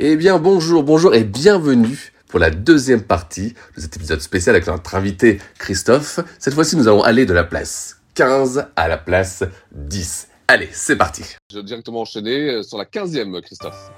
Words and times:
Eh 0.00 0.14
bien 0.14 0.38
bonjour, 0.38 0.84
bonjour 0.84 1.12
et 1.12 1.24
bienvenue 1.24 2.12
pour 2.28 2.38
la 2.38 2.50
deuxième 2.50 3.02
partie 3.02 3.54
de 3.74 3.80
cet 3.80 3.96
épisode 3.96 4.20
spécial 4.20 4.54
avec 4.54 4.68
notre 4.68 4.94
invité 4.94 5.40
Christophe. 5.58 6.20
Cette 6.38 6.54
fois-ci, 6.54 6.76
nous 6.76 6.86
allons 6.86 7.02
aller 7.02 7.26
de 7.26 7.32
la 7.32 7.42
place 7.42 8.00
15 8.14 8.68
à 8.76 8.86
la 8.86 8.96
place 8.96 9.42
10. 9.72 10.28
Allez, 10.46 10.68
c'est 10.70 10.94
parti. 10.94 11.24
Je 11.50 11.56
vais 11.56 11.64
directement 11.64 12.02
enchaîner 12.02 12.62
sur 12.62 12.78
la 12.78 12.84
15e, 12.84 13.40
Christophe. 13.42 13.90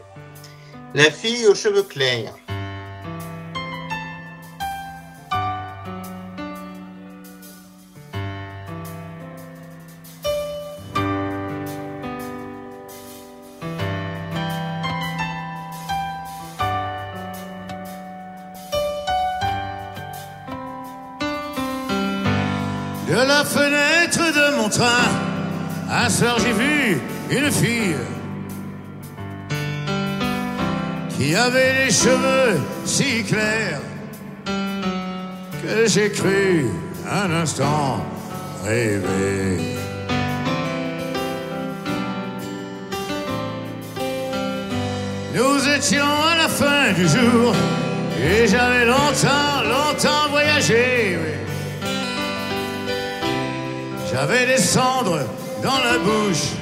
La 0.94 1.10
fille 1.10 1.46
aux 1.46 1.54
cheveux 1.54 1.82
clairs. 1.82 2.34
J'ai 26.38 26.52
vu 26.52 27.00
une 27.30 27.50
fille 27.50 27.96
qui 31.16 31.34
avait 31.34 31.86
les 31.86 31.90
cheveux 31.90 32.60
si 32.84 33.24
clairs 33.24 33.80
que 34.44 35.86
j'ai 35.86 36.10
cru 36.10 36.66
un 37.10 37.30
instant 37.32 38.04
rêver. 38.64 39.78
Nous 45.34 45.68
étions 45.68 46.04
à 46.04 46.36
la 46.36 46.48
fin 46.48 46.92
du 46.92 47.08
jour 47.08 47.54
et 48.22 48.46
j'avais 48.46 48.84
longtemps, 48.84 49.62
longtemps 49.64 50.28
voyagé. 50.30 51.16
J'avais 54.12 54.44
des 54.44 54.58
cendres 54.58 55.24
dans 55.62 55.78
la 55.78 55.98
bouche 55.98 56.52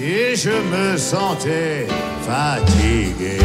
et 0.00 0.36
je 0.36 0.50
me 0.50 0.96
sentais 0.96 1.86
fatigué. 2.26 3.38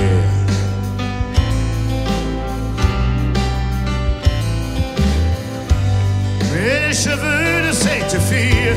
Les 6.54 6.94
cheveux 6.94 7.68
de 7.68 7.72
cette 7.72 8.22
fille, 8.22 8.74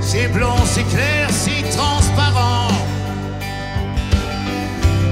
si 0.00 0.26
blonds, 0.28 0.66
si 0.66 0.84
clairs, 0.84 1.30
si 1.30 1.62
transparents, 1.76 2.74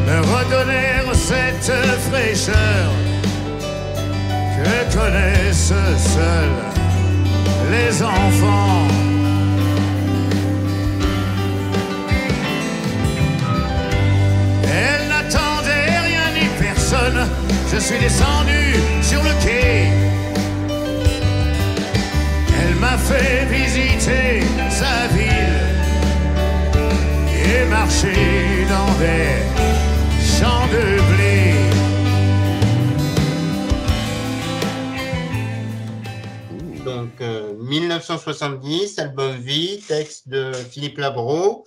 me 0.06 0.18
redonnèrent 0.20 1.14
cette 1.14 1.72
fraîcheur 2.10 2.90
que 4.56 4.96
connaissent 4.96 5.72
seuls 5.96 6.74
les 7.70 8.02
enfants. 8.02 8.83
Je 17.74 17.80
suis 17.80 17.98
descendu 17.98 18.74
sur 19.02 19.20
le 19.24 19.30
quai. 19.44 19.88
Elle 22.62 22.76
m'a 22.76 22.96
fait 22.96 23.46
visiter 23.46 24.42
sa 24.70 25.08
ville 25.08 25.58
et 27.34 27.64
marcher 27.68 28.64
dans 28.68 28.92
des 29.00 29.42
champs 30.22 30.68
de 30.68 31.00
blé. 31.16 31.54
Donc, 36.84 37.20
euh, 37.22 37.54
1970, 37.58 39.00
album 39.00 39.32
Vie, 39.40 39.80
texte 39.80 40.28
de 40.28 40.52
Philippe 40.70 40.98
Labro. 40.98 41.64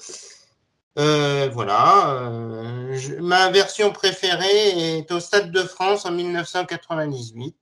Euh, 0.97 1.49
voilà. 1.53 2.21
euh, 2.21 2.93
je- 2.97 3.15
ma 3.15 3.49
version 3.51 3.91
préférée 3.91 4.97
est 4.99 5.11
au 5.11 5.19
Stade 5.19 5.51
de 5.51 5.61
France 5.63 6.05
en 6.05 6.11
1998. 6.11 7.55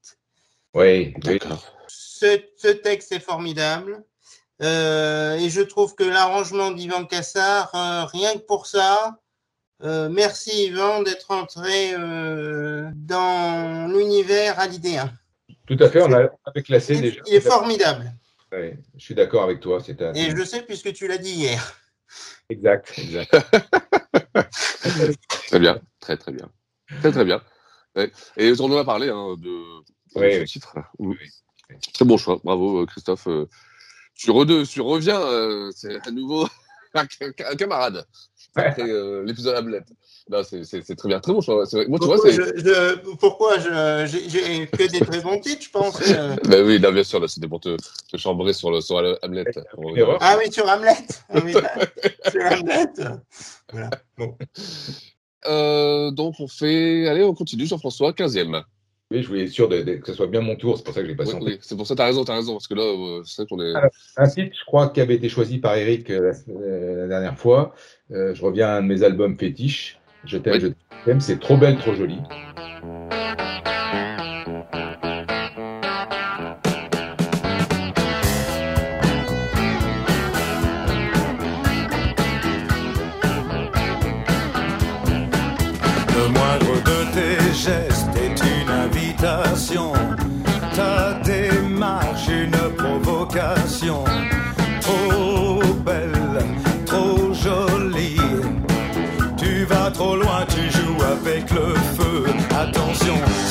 Oui, 0.74 1.14
D'accord. 1.18 1.64
Ce, 1.88 2.40
ce 2.58 2.68
texte 2.70 3.12
est 3.12 3.20
formidable. 3.20 4.04
Euh, 4.62 5.36
et 5.36 5.50
je 5.50 5.62
trouve 5.62 5.96
que 5.96 6.04
l'arrangement 6.06 6.72
d'Yvan 6.72 7.06
Cassard, 7.06 7.72
euh, 7.76 8.06
rien 8.06 8.34
que 8.36 8.46
pour 8.46 8.68
ça, 8.68 9.18
merci 10.10 10.68
Yvan 10.68 11.02
d'être 11.04 11.32
entré 11.32 11.94
dans 12.96 13.88
l'univers 13.92 14.58
halidéen. 14.60 15.12
Tout 15.68 15.78
à 15.80 15.90
fait, 15.90 16.02
on 16.02 16.12
a- 16.14 16.24
on 16.24 16.50
avait 16.52 16.64
classé 16.64 16.94
Il, 16.96 17.02
déjà. 17.02 17.22
il 17.28 17.34
est 17.36 17.42
formidable. 17.42 18.14
Je 18.54 18.72
suis 19.04 19.16
d'accord 19.16 19.44
avec 19.44 19.60
toi, 19.60 19.82
un... 20.02 20.14
Et 20.14 20.30
je 20.30 20.36
le 20.36 20.46
sais 20.46 20.62
puisque 20.62 20.94
tu 20.94 21.08
l'as 21.10 21.18
dit 21.18 21.32
hier. 21.34 21.76
Exact, 22.50 22.94
exact. 22.98 23.36
Très 25.48 25.60
bien, 25.60 25.80
très 26.00 26.18
très 26.18 26.32
bien. 26.32 26.52
Très 27.00 27.12
très 27.12 27.26
bien. 27.26 27.42
Ouais. 27.96 28.12
Et 28.38 28.54
on 28.60 28.66
en 28.66 28.78
a 28.78 28.84
parlé 28.84 29.10
hein, 29.10 29.36
de, 29.38 29.64
ce 30.14 30.20
oui. 30.20 30.46
titre. 30.46 30.76
Oui. 31.00 31.18
Très 31.94 32.06
bon 32.06 32.18
choix, 32.18 32.40
bravo 32.44 32.82
euh, 32.82 32.86
Christophe. 32.86 33.28
Euh, 33.28 33.48
Tu, 34.16 34.32
tu 34.68 34.82
reviens, 34.82 35.20
euh, 35.20 35.72
c'est 35.76 36.06
à 36.08 36.12
nouveau 36.12 36.48
un 36.94 37.56
camarade 37.56 38.06
après 38.56 38.90
euh, 38.90 39.24
l'épisode 39.24 39.56
Hamlet. 39.58 39.82
Non, 40.30 40.42
c'est- 40.44 40.64
très 40.96 41.08
bien, 41.08 41.20
très 41.20 41.34
bon 41.34 41.40
vrai. 41.40 41.66
Moi, 41.88 42.00
tu 42.00 42.08
Pourquoi 42.08 42.18
c'est. 42.18 42.32
je, 42.32 42.42
je- 42.58 43.16
pourquoi 43.18 43.60
je- 43.60 44.06
j'ai 44.28 44.66
que 44.68 44.90
des 44.92 45.00
très 45.02 45.22
bons 45.22 45.40
titres, 45.40 45.64
je 45.66 45.70
pense. 45.70 46.02
euh. 46.02 46.36
Bah 46.50 46.58
oui, 46.64 46.80
là, 46.80 46.92
bien 46.92 47.04
sûr, 47.04 47.20
là, 47.20 47.28
c'était 47.28 47.48
pour 47.48 47.60
te, 47.60 47.76
te 48.12 48.18
chambrer 48.18 48.54
sur, 48.54 48.72
le, 48.72 48.82
sur 48.82 48.98
Hamlet. 49.22 49.46
Ah 50.22 50.38
oui, 50.40 50.52
sur 50.52 50.68
Hamlet. 50.68 50.96
Ah 51.30 51.40
oui, 51.44 51.54
sur 52.32 52.42
Hamlet. 52.42 52.88
Voilà. 53.72 53.90
Bon. 54.18 54.36
Euh, 55.48 56.12
donc, 56.12 56.36
on 56.40 56.48
fait. 56.48 57.08
Allez, 57.08 57.24
on 57.24 57.34
continue, 57.36 57.66
Jean-François, 57.68 58.12
15e. 58.14 58.64
Oui, 59.12 59.22
je 59.22 59.28
voulais 59.28 59.44
être 59.44 59.52
sûr 59.52 59.70
de, 59.70 59.84
de- 59.84 59.96
que 59.98 60.08
ce 60.08 60.14
soit 60.16 60.26
bien 60.26 60.42
mon 60.42 60.56
tour, 60.56 60.78
c'est 60.78 60.84
pour 60.84 60.96
ça 60.96 61.02
que 61.02 61.06
j'ai 61.06 61.12
Oui, 61.12 61.18
patienté. 61.18 61.46
oui, 61.46 61.58
c'est 61.62 61.76
pour 61.78 61.86
ça, 61.86 61.94
t'as 61.96 62.06
raison, 62.06 62.26
t'as 62.26 62.34
raison, 62.36 62.54
parce 62.54 62.68
que 62.68 62.74
là, 62.74 62.82
euh, 62.82 63.22
c'est 63.24 63.44
vrai 63.44 63.48
qu'on 63.48 63.62
est. 63.64 63.76
Alors, 63.76 63.92
Un 64.18 64.28
titre, 64.28 64.56
je 64.60 64.66
crois, 64.66 64.90
qui 64.90 65.00
avait 65.00 65.14
été 65.14 65.30
choisi 65.30 65.60
par 65.60 65.76
Eric 65.76 66.10
euh, 66.10 66.32
la, 66.48 66.54
euh, 66.56 67.02
la 67.02 67.08
dernière 67.08 67.38
fois. 67.38 67.76
Euh, 68.12 68.34
je 68.36 68.44
reviens 68.44 68.68
à 68.68 68.72
un 68.78 68.82
de 68.84 68.88
mes 68.88 69.04
albums 69.04 69.38
fétiches. 69.38 70.00
Je 70.26 70.38
t'aime, 70.38 70.54
Oui. 70.54 70.60
je 70.62 71.06
t'aime. 71.06 71.20
C'est 71.20 71.40
trop 71.40 71.58
belle, 71.58 71.78
trop 71.78 71.94
jolie. 71.96 72.20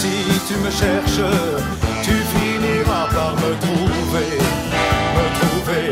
Si 0.05 0.17
tu 0.49 0.55
me 0.61 0.71
cherches, 0.71 1.23
tu 2.03 2.12
finiras 2.35 3.06
par 3.15 3.33
me 3.37 3.51
trouver, 3.65 4.33
me 5.17 5.27
trouver. 5.39 5.89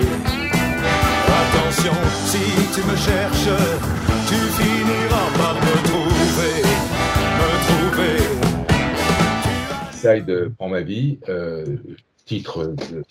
Attention, 1.40 1.96
si 2.26 2.44
tu 2.74 2.80
me 2.90 2.96
cherches, 2.96 3.56
tu 4.28 4.38
finiras 4.58 5.28
par 5.40 5.54
me 5.54 5.74
trouver, 5.88 6.56
me 7.40 7.50
trouver. 7.66 8.16
Side 9.92 10.30
prend 10.58 10.68
ma 10.68 10.80
vie, 10.82 11.18
euh, 11.28 11.64
titre 12.26 12.64
de- 12.64 13.02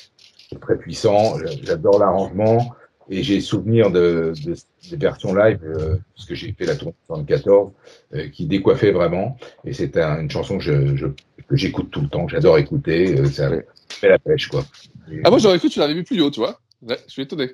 très 0.60 0.78
puissant, 0.78 1.38
j'adore 1.64 1.98
l'arrangement 2.00 2.74
et 3.12 3.22
j'ai 3.24 3.42
souvenir 3.42 3.92
de, 3.92 4.34
de- 4.46 4.56
des 4.90 4.98
versions 4.98 5.36
live, 5.36 5.60
euh, 5.64 5.98
parce 6.16 6.26
que 6.28 6.34
j'ai 6.34 6.54
fait 6.58 6.66
la 6.66 6.76
tournée 6.76 6.96
en 7.10 7.18
2014, 7.18 7.72
euh, 8.16 8.30
qui 8.30 8.46
décoiffait 8.46 8.92
vraiment 8.92 9.38
et 9.66 9.74
c'est 9.74 9.96
un- 9.98 10.22
une 10.22 10.32
chanson 10.32 10.58
que 10.58 10.64
je- 10.64 10.96
je- 10.96 11.08
que 11.48 11.56
j'écoute 11.58 11.92
tout 11.92 12.02
le 12.02 12.08
temps, 12.08 12.26
que 12.26 12.32
j'adore 12.32 12.58
écouter, 12.58 13.20
euh, 13.20 13.26
ça 13.26 13.50
fait 13.90 14.10
la 14.10 14.18
pêche 14.18 14.48
quoi. 14.48 14.64
Et- 15.12 15.22
Ah, 15.26 15.30
moi, 15.30 15.40
j'aurais 15.40 15.60
cru 15.60 15.68
que 15.68 15.74
tu 15.74 15.80
l'avais 15.80 15.94
vu 15.94 16.04
plus 16.06 16.20
haut, 16.22 16.32
tu 16.32 16.40
vois. 16.40 16.60
Ouais, 16.82 16.98
je 17.06 17.12
suis 17.12 17.22
étonné. 17.24 17.52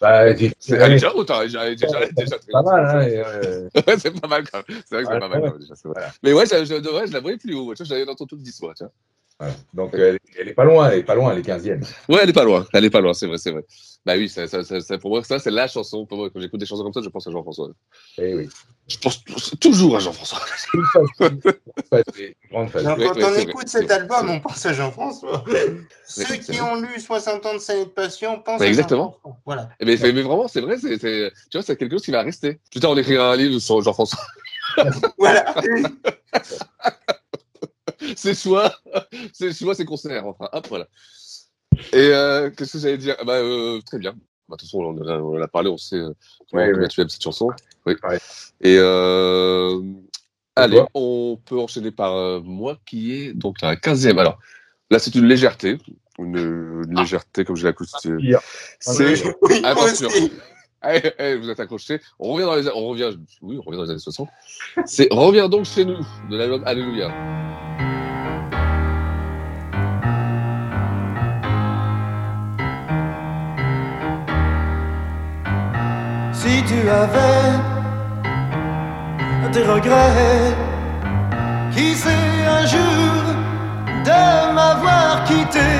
Bah, 0.00 0.32
j'ai- 0.36 0.52
C'est 0.60 0.78
ah, 0.80 0.88
déjà 0.88 1.10
j'ai 1.10 1.48
j'ai- 1.48 1.76
j'ai 1.76 1.76
déjà 2.14 2.36
pas 2.52 2.62
mal, 2.62 2.86
hein, 2.86 3.00
et, 3.02 3.16
euh, 3.18 3.68
Ouais, 3.88 3.98
c'est 3.98 4.20
pas 4.20 4.28
mal 4.28 4.44
quand 4.48 4.58
même. 4.68 4.78
C'est 4.86 4.94
vrai 4.94 5.04
que 5.04 5.10
c'est 5.12 5.18
pas 5.18 5.28
mal 5.28 5.40
ouais. 5.40 5.46
quand 5.48 5.52
même, 5.54 5.60
déjà, 5.60 5.74
c'est 5.74 5.88
vrai. 5.88 6.02
Mais 6.22 6.32
ouais, 6.34 6.44
je, 6.46 6.64
je, 6.64 6.74
ouais, 6.74 7.06
je 7.08 7.12
la 7.12 7.20
voyais 7.20 7.36
plus 7.38 7.54
haut. 7.54 7.64
moi. 7.64 7.74
Tu 7.74 7.82
vois, 7.82 7.88
je 7.88 7.94
l'avais 7.98 8.10
entendu 8.10 8.36
10 8.36 8.56
fois, 8.58 8.74
tu 8.76 8.84
vois. 8.84 8.92
voilà. 9.40 9.54
Donc 9.74 9.90
elle, 9.94 10.14
est- 10.16 10.20
elle 10.40 10.48
est 10.50 10.54
pas 10.54 10.64
loin, 10.64 10.90
elle 10.90 10.98
est 11.00 11.02
pas 11.02 11.14
loin, 11.16 11.32
elle 11.32 11.38
est 11.38 11.42
15e. 11.42 11.80
Ouais, 12.08 12.18
elle 12.22 12.28
est 12.28 12.32
pas 12.32 12.44
loin. 12.44 12.64
Elle 12.72 12.84
est 12.84 12.90
pas 12.90 13.00
loin, 13.00 13.12
c'est 13.14 13.26
vrai, 13.26 13.38
c'est 13.38 13.50
vrai. 13.50 13.64
Bah 14.08 14.14
oui, 14.16 14.26
ça, 14.30 14.46
ça, 14.46 14.64
ça, 14.64 14.80
ça- 14.80 14.96
pour 14.96 15.10
moi, 15.10 15.22
ça, 15.22 15.38
c'est 15.38 15.50
la 15.50 15.68
chanson. 15.68 16.06
Pour 16.06 16.16
moi, 16.16 16.30
quand 16.30 16.40
j'écoute 16.40 16.58
des 16.58 16.64
chansons 16.64 16.82
comme 16.82 16.94
ça, 16.94 17.02
je 17.02 17.10
pense 17.10 17.26
à 17.26 17.30
Jean-François. 17.30 17.68
Eh 18.16 18.34
oui. 18.36 18.48
Je 18.88 18.96
pense 18.96 19.22
toujours 19.60 19.96
à 19.96 19.98
Jean-François. 19.98 20.40
Grande 22.50 22.70
phase. 22.70 22.84
Quand 22.84 22.96
on 23.30 23.34
écoute 23.34 23.68
cet 23.68 23.90
album, 23.90 24.30
on 24.30 24.40
pense 24.40 24.64
à 24.64 24.72
Jean-François. 24.72 25.44
Ceux 26.06 26.36
qui 26.36 26.58
ont 26.58 26.76
lu 26.80 26.98
60 26.98 27.44
ans 27.44 27.52
de 27.52 27.58
Salé 27.58 27.84
de 27.84 27.90
Passion 27.90 28.40
pensent 28.40 28.62
à 28.62 28.66
exactement. 28.66 29.12
Jean-François. 29.12 29.40
Voilà. 29.44 29.68
Mais, 29.82 29.98
c'est- 29.98 30.10
mais 30.14 30.22
vraiment, 30.22 30.48
c'est 30.48 30.62
vrai, 30.62 30.78
c'est, 30.78 30.96
c'est- 30.98 31.30
tu 31.50 31.58
vois, 31.58 31.62
c'est 31.62 31.76
quelque 31.76 31.92
chose 31.92 32.02
qui 32.06 32.10
va 32.10 32.22
rester. 32.22 32.60
Plus 32.70 32.80
tard, 32.80 32.92
on 32.92 32.96
écrira 32.96 33.32
un 33.32 33.36
livre 33.36 33.58
sur 33.58 33.82
Jean-François. 33.82 34.20
Voilà. 35.18 35.54
c'est 38.16 38.32
soit, 38.34 38.74
c'est 39.34 39.52
soit 39.52 39.74
ses 39.74 39.84
concerts, 39.84 40.24
enfin, 40.26 40.48
hop, 40.52 40.66
voilà. 40.68 40.86
Et 41.92 41.96
euh, 42.12 42.50
qu'est-ce 42.50 42.74
que 42.74 42.78
j'allais 42.78 42.98
dire? 42.98 43.16
Bah, 43.24 43.34
euh, 43.34 43.80
Très 43.86 43.98
bien. 43.98 44.12
Bah, 44.48 44.56
de 44.56 44.60
toute 44.60 44.62
façon, 44.62 44.78
on 44.78 45.00
en 45.02 45.08
a, 45.08 45.18
on 45.18 45.40
a 45.42 45.48
parlé, 45.48 45.68
on 45.68 45.76
sait 45.76 45.96
euh, 45.96 46.12
Ouais, 46.52 46.72
ouais. 46.72 46.88
tu 46.88 47.00
aimes 47.00 47.08
cette 47.08 47.22
chanson. 47.22 47.50
Oui. 47.86 47.94
Ouais. 48.08 48.18
Et 48.60 48.76
euh, 48.78 49.80
allez, 50.56 50.82
on 50.94 51.38
peut 51.44 51.58
enchaîner 51.58 51.90
par 51.90 52.16
euh, 52.16 52.40
moi 52.40 52.78
qui 52.86 53.14
est 53.14 53.32
donc 53.34 53.60
la 53.60 53.76
15e. 53.76 54.18
Alors, 54.18 54.38
là, 54.90 54.98
c'est 54.98 55.14
une 55.14 55.26
légèreté. 55.26 55.78
Une, 56.18 56.36
une 56.88 56.98
légèreté, 56.98 57.44
comme 57.44 57.56
je 57.56 57.62
l'ai 57.62 57.68
accouché. 57.68 58.16
Pire. 58.18 58.40
C'est. 58.80 59.22
Oui, 59.42 59.60
Attention. 59.64 60.08
Allez, 60.80 61.12
allez, 61.18 61.36
vous 61.36 61.50
êtes 61.50 61.60
accrochés. 61.60 62.00
On 62.18 62.32
revient 62.32 62.46
dans 62.46 62.54
les, 62.54 62.68
on 62.68 62.88
revient, 62.88 63.16
oui, 63.42 63.58
on 63.58 63.62
revient 63.62 63.78
dans 63.78 63.84
les 63.84 63.90
années 63.90 63.98
60. 63.98 64.28
C'est 64.86 65.08
Reviens 65.10 65.48
donc 65.48 65.64
chez 65.64 65.84
nous 65.84 65.98
de 66.30 66.36
l'album 66.36 66.62
Alléluia. 66.64 67.08
Tu 76.66 76.90
avais 76.90 77.52
des 79.52 79.62
regrets, 79.62 80.54
qui 81.72 81.94
sait 81.94 82.44
un 82.60 82.66
jour 82.66 83.22
de 84.04 84.54
m'avoir 84.54 85.24
quitté, 85.24 85.70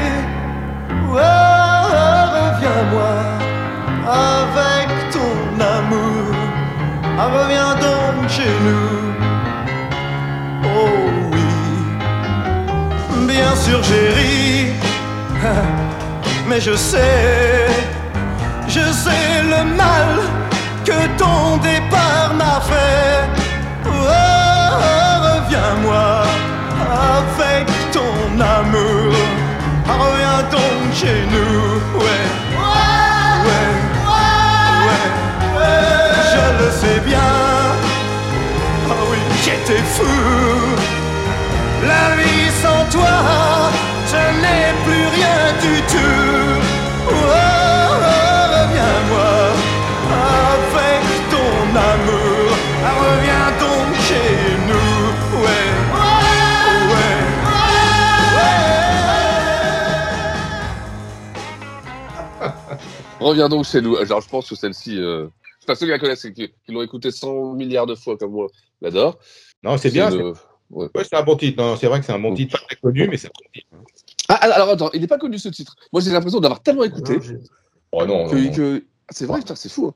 oh, 1.11 1.17
reviens-moi 2.39 3.15
avec 4.07 4.89
ton 5.11 5.37
amour, 5.61 6.35
Ah, 7.19 7.29
reviens 7.39 7.75
donc 7.75 8.29
chez 8.29 8.55
nous. 8.67 8.99
Oh 10.65 10.89
oui, 11.33 11.51
bien 13.27 13.53
sûr 13.57 13.83
j'ai 13.83 14.09
ri, 14.19 14.69
mais 16.49 16.61
je 16.61 16.75
sais. 16.77 17.67
Je 18.69 18.93
sais 18.93 19.43
le 19.45 19.65
mal 19.77 20.38
que 20.89 21.07
ton 21.19 21.59
départ 21.59 22.33
m'a 22.35 22.61
fait. 22.71 23.21
Oh, 23.87 24.71
reviens-moi 25.29 26.09
avec 27.17 27.67
ton 27.93 28.41
amour. 28.59 29.15
Ah, 29.87 29.93
Reviens 30.03 30.43
donc 30.57 30.81
chez 31.01 31.21
nous. 31.35 32.01
Ouais. 32.01 32.25
Ouais. 33.49 33.71
Ouais. 34.89 35.05
Je 36.33 36.45
le 36.61 36.69
sais 36.81 37.01
bien. 37.11 37.33
Ah 38.91 39.03
oui, 39.11 39.19
j'étais 39.45 39.83
fou. 39.95 40.15
La 41.93 42.05
vie 42.19 42.51
sans 42.63 42.83
toi, 42.95 43.17
ce 44.13 44.23
n'est 44.43 44.75
plus 44.87 45.07
rien 45.17 45.41
du 45.65 45.75
tout. 45.93 46.58
Reviens 63.21 63.49
donc 63.49 63.65
chez 63.65 63.81
nous. 63.81 63.97
Alors, 63.97 64.21
je 64.21 64.29
pense 64.29 64.49
que 64.49 64.55
celle-ci, 64.55 64.97
euh... 64.99 65.27
enfin, 65.63 65.75
ceux 65.75 65.87
qui 65.87 65.91
la 65.91 65.99
connaissent 65.99 66.25
et 66.25 66.33
qui, 66.33 66.49
qui 66.65 66.73
l'ont 66.73 66.83
écoutée 66.83 67.11
100 67.11 67.55
milliards 67.55 67.87
de 67.87 67.95
fois 67.95 68.17
comme 68.17 68.33
moi, 68.33 68.47
l'adorent. 68.81 69.19
Non, 69.63 69.77
c'est 69.77 69.91
bien. 69.91 70.11
c'est- 70.11 70.19
Ouais. 70.71 70.87
Ouais, 70.95 71.03
c'est 71.03 71.17
un 71.17 71.23
bon 71.23 71.35
titre. 71.35 71.63
Non, 71.63 71.77
c'est 71.77 71.87
vrai 71.87 71.99
que 71.99 72.05
c'est 72.05 72.13
un 72.13 72.19
bon 72.19 72.35
titre, 72.35 72.59
pas 72.61 72.67
très 72.67 72.77
connu, 72.77 73.09
mais 73.09 73.17
c'est 73.17 73.29
un 73.29 73.31
bon 73.43 73.51
titre. 73.55 73.67
Ah, 74.29 74.35
alors 74.35 74.69
attends, 74.69 74.91
il 74.93 75.01
n'est 75.01 75.07
pas 75.07 75.17
connu 75.17 75.39
ce 75.39 75.49
titre. 75.49 75.75
Moi, 75.95 76.03
j'ai 76.03 76.11
l'impression 76.11 76.41
d'avoir 76.41 76.63
tellement 76.63 76.85
écouté 76.85 77.17
Non, 77.17 77.39
Oh 77.93 78.05
non, 78.05 78.29
que, 78.29 78.37
non, 78.37 78.43
non. 78.45 78.53
que- 78.53 78.85
Ah, 79.09 79.13
c'est 79.13 79.25
vrai, 79.25 79.39
putain, 79.39 79.55
c'est 79.55 79.71
fou. 79.71 79.87
hein. 79.87 79.95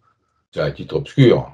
c'est 0.50 0.61
un 0.62 0.70
titre 0.70 0.96
obscur. 0.96 1.46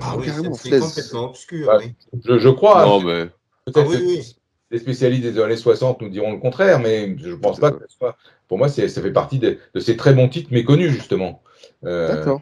Ah, 0.00 0.14
oui, 0.16 0.26
carrément, 0.26 0.54
c'est 0.54 0.78
complètement 0.78 1.24
obscur. 1.30 1.72
Oui. 1.76 1.92
Je, 2.24 2.38
je 2.38 2.48
crois. 2.50 2.84
non, 2.86 3.00
mais 3.00 3.28
Ah 3.74 3.80
oui, 3.84 3.96
oui. 4.00 4.36
Les 4.72 4.78
spécialistes 4.78 5.22
des 5.22 5.38
années 5.40 5.56
60 5.56 6.00
nous 6.00 6.08
diront 6.08 6.32
le 6.32 6.38
contraire, 6.38 6.80
mais 6.80 7.14
je 7.18 7.34
pense 7.34 7.60
pas 7.60 7.70
que 7.70 7.86
ce 7.86 7.96
soit. 7.96 8.16
Pour 8.48 8.58
moi, 8.58 8.68
ça 8.68 8.88
fait 8.88 9.12
partie 9.12 9.38
de, 9.38 9.58
de 9.74 9.80
ces 9.80 9.96
très 9.96 10.14
bons 10.14 10.28
titres 10.28 10.52
méconnus, 10.52 10.90
justement. 10.90 11.42
Euh, 11.84 12.08
d'accord. 12.08 12.40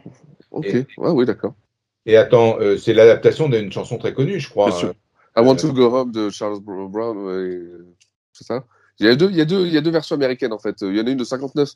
Ok. 0.49 0.65
et- 0.65 0.85
oui, 0.97 1.25
d'accord. 1.25 1.53
Et 2.05 2.17
attends, 2.17 2.57
euh, 2.59 2.77
c'est 2.77 2.93
l'adaptation 2.93 3.49
d'une 3.49 3.71
chanson 3.71 3.97
très 3.97 4.13
connue, 4.13 4.39
je 4.39 4.49
crois. 4.49 4.69
Bien 4.69 4.77
sûr. 4.77 4.93
I 5.37 5.41
Want 5.41 5.57
to 5.57 5.71
Go 5.73 5.93
Home 5.95 6.11
de 6.11 6.29
Charles 6.29 6.59
Br- 6.59 6.89
Brown, 6.89 7.85
c'est 8.33 8.45
ça 8.45 8.65
il 8.99 9.07
y, 9.07 9.09
a 9.09 9.15
deux, 9.15 9.29
il, 9.31 9.35
y 9.35 9.41
a 9.41 9.45
deux, 9.45 9.65
il 9.65 9.73
y 9.73 9.77
a 9.77 9.81
deux 9.81 9.89
versions 9.89 10.15
américaines 10.15 10.53
en 10.53 10.59
fait. 10.59 10.75
Il 10.81 10.95
y 10.95 11.01
en 11.01 11.07
a 11.07 11.09
une 11.09 11.17
de 11.17 11.23
59, 11.23 11.69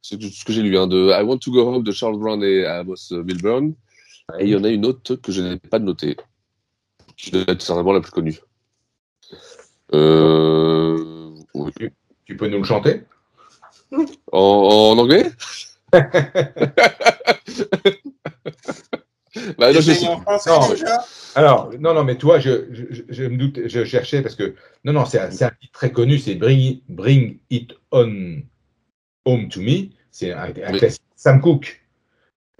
c'est 0.00 0.20
ce 0.20 0.44
que 0.44 0.52
j'ai 0.52 0.62
lu, 0.62 0.76
hein, 0.76 0.88
de 0.88 1.10
I 1.12 1.22
Want 1.22 1.38
to 1.38 1.52
Go 1.52 1.60
Home 1.60 1.84
de 1.84 1.92
Charles 1.92 2.18
Brown 2.18 2.42
et 2.42 2.66
Amos 2.66 2.96
Milburn. 3.12 3.72
Et 4.40 4.44
il 4.44 4.48
y 4.50 4.56
en 4.56 4.64
a 4.64 4.68
une 4.68 4.84
autre 4.84 5.14
que 5.14 5.30
je 5.30 5.42
n'ai 5.42 5.58
pas 5.58 5.78
notée, 5.78 6.16
qui 7.16 7.30
doit 7.30 7.44
être 7.46 7.62
certainement 7.62 7.92
la 7.92 8.00
plus 8.00 8.10
connue. 8.10 8.40
Euh... 9.94 11.34
oui. 11.54 11.72
Tu 12.24 12.36
peux 12.36 12.48
nous 12.48 12.58
le 12.58 12.64
chanter? 12.64 13.02
En, 14.32 14.38
en 14.38 14.98
anglais? 14.98 15.30
Bah, 19.58 19.72
non, 19.72 19.80
je 19.80 20.06
en 20.06 20.20
français 20.20 20.50
Non, 20.50 20.68
déjà? 20.68 21.04
Alors, 21.34 21.70
non, 21.80 21.94
non, 21.94 22.04
mais 22.04 22.16
toi, 22.16 22.38
je, 22.38 22.66
je, 23.08 23.24
me 23.24 23.36
doute, 23.36 23.60
je 23.66 23.84
cherchais 23.84 24.20
parce 24.20 24.34
que, 24.34 24.54
non, 24.84 24.92
non, 24.92 25.06
c'est 25.06 25.18
un, 25.18 25.30
c'est 25.30 25.44
un 25.44 25.50
titre 25.58 25.72
très 25.72 25.90
connu, 25.90 26.18
c'est 26.18 26.34
Bring, 26.34 26.80
Bring 26.88 27.38
It 27.50 27.72
On 27.92 28.42
Home 29.24 29.48
to 29.48 29.60
Me. 29.60 29.88
C'est 30.10 30.32
un, 30.32 30.44
un 30.44 30.72
Oui. 30.72 30.78
classique. 30.78 31.02
Sam 31.16 31.40
Cooke, 31.40 31.80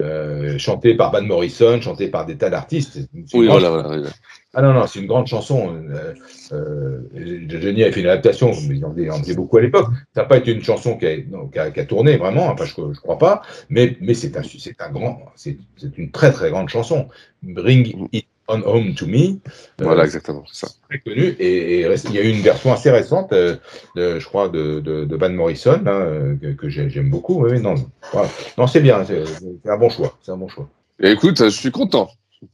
euh, 0.03 0.57
chanté 0.57 0.95
par 0.95 1.11
Van 1.11 1.21
Morrison, 1.21 1.79
chanté 1.81 2.07
par 2.09 2.25
des 2.25 2.35
tas 2.35 2.49
d'artistes. 2.49 2.99
Oui, 3.33 3.47
voilà, 3.47 3.69
voilà. 3.69 3.87
voilà. 3.87 4.09
Ah 4.55 4.61
non, 4.61 4.73
non, 4.73 4.85
c'est 4.85 4.99
une 4.99 5.07
grande 5.07 5.25
chanson. 5.25 5.73
Euh, 5.89 6.13
euh, 6.51 7.39
Johnny 7.47 7.83
a 7.83 7.91
fait 7.91 8.01
une 8.01 8.07
adaptation, 8.07 8.51
mais 8.67 8.77
il 8.77 8.85
en 8.85 8.93
faisait, 8.93 9.33
beaucoup 9.33 9.57
à 9.57 9.61
l'époque. 9.61 9.87
Ça 10.13 10.21
n'a 10.21 10.27
pas 10.27 10.37
été 10.37 10.51
une 10.51 10.61
chanson 10.61 10.95
qui 10.95 11.07
a, 11.07 11.17
non, 11.27 11.47
qui 11.47 11.57
a, 11.57 11.71
qui 11.71 11.79
a 11.79 11.85
tourné 11.85 12.17
vraiment, 12.17 12.47
enfin, 12.47 12.65
je 12.65 12.79
ne 12.79 12.93
crois 12.93 13.17
pas, 13.17 13.41
mais, 13.69 13.97
mais 13.99 14.13
c'est 14.13 14.37
un, 14.37 14.91
grand, 14.91 15.19
c'est 15.35 15.57
c'est 15.77 15.97
une 15.97 16.11
très 16.11 16.31
très 16.31 16.51
grande 16.51 16.69
chanson. 16.69 17.07
Bring 17.41 18.07
It 18.11 18.27
On 18.47 18.61
Home 18.63 18.93
to 18.95 19.05
Me. 19.05 19.17
Euh, 19.17 19.37
Voilà, 19.79 20.03
exactement, 20.03 20.43
c'est 20.51 20.65
ça. 20.67 20.73
très 20.89 20.99
connu 20.99 21.35
et, 21.39 21.81
il 21.81 22.11
y 22.13 22.17
a 22.19 22.21
eu 22.23 22.29
une 22.29 22.41
version 22.41 22.73
assez 22.73 22.91
récente, 22.91 23.31
euh, 23.31 23.55
de, 23.95 24.19
je 24.19 24.25
crois, 24.25 24.49
de, 24.49 24.79
de, 24.81 25.05
de 25.05 25.15
Van 25.15 25.29
Morrison 25.29 25.81
là, 25.83 25.91
euh, 25.91 26.35
que, 26.35 26.47
que 26.53 26.69
j'ai- 26.69 26.89
j'aime 26.89 27.09
beaucoup. 27.09 27.43
Oui, 27.45 27.59
non, 27.59 27.75
voilà. 28.11 28.29
non, 28.57 28.67
c'est 28.67 28.81
bien, 28.81 29.05
c'est 29.05 29.23
un 29.69 29.77
bon 29.77 29.89
choix, 29.89 30.17
c'est 30.21 30.31
un 30.31 30.37
bon 30.37 30.49
choix. 30.49 30.67
Et 30.99 31.11
écoute, 31.11 31.37
je 31.43 31.49
suis 31.49 31.71
content. 31.71 32.09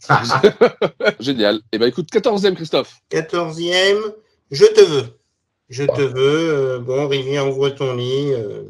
Génial. 1.20 1.62
Et 1.72 1.80
ben 1.80 1.88
écoute, 1.88 2.10
14e, 2.12 2.54
Christophe. 2.56 2.98
14e, 3.12 4.14
Je 4.52 4.66
te 4.66 4.82
veux. 4.82 5.06
Je 5.70 5.84
te 5.84 6.02
veux. 6.02 6.20
euh, 6.76 6.80
bon, 6.80 7.08
Rivière, 7.08 7.48
ouvre 7.50 7.70
ton 7.70 7.96
lit. 7.96 8.32
euh, 8.34 8.64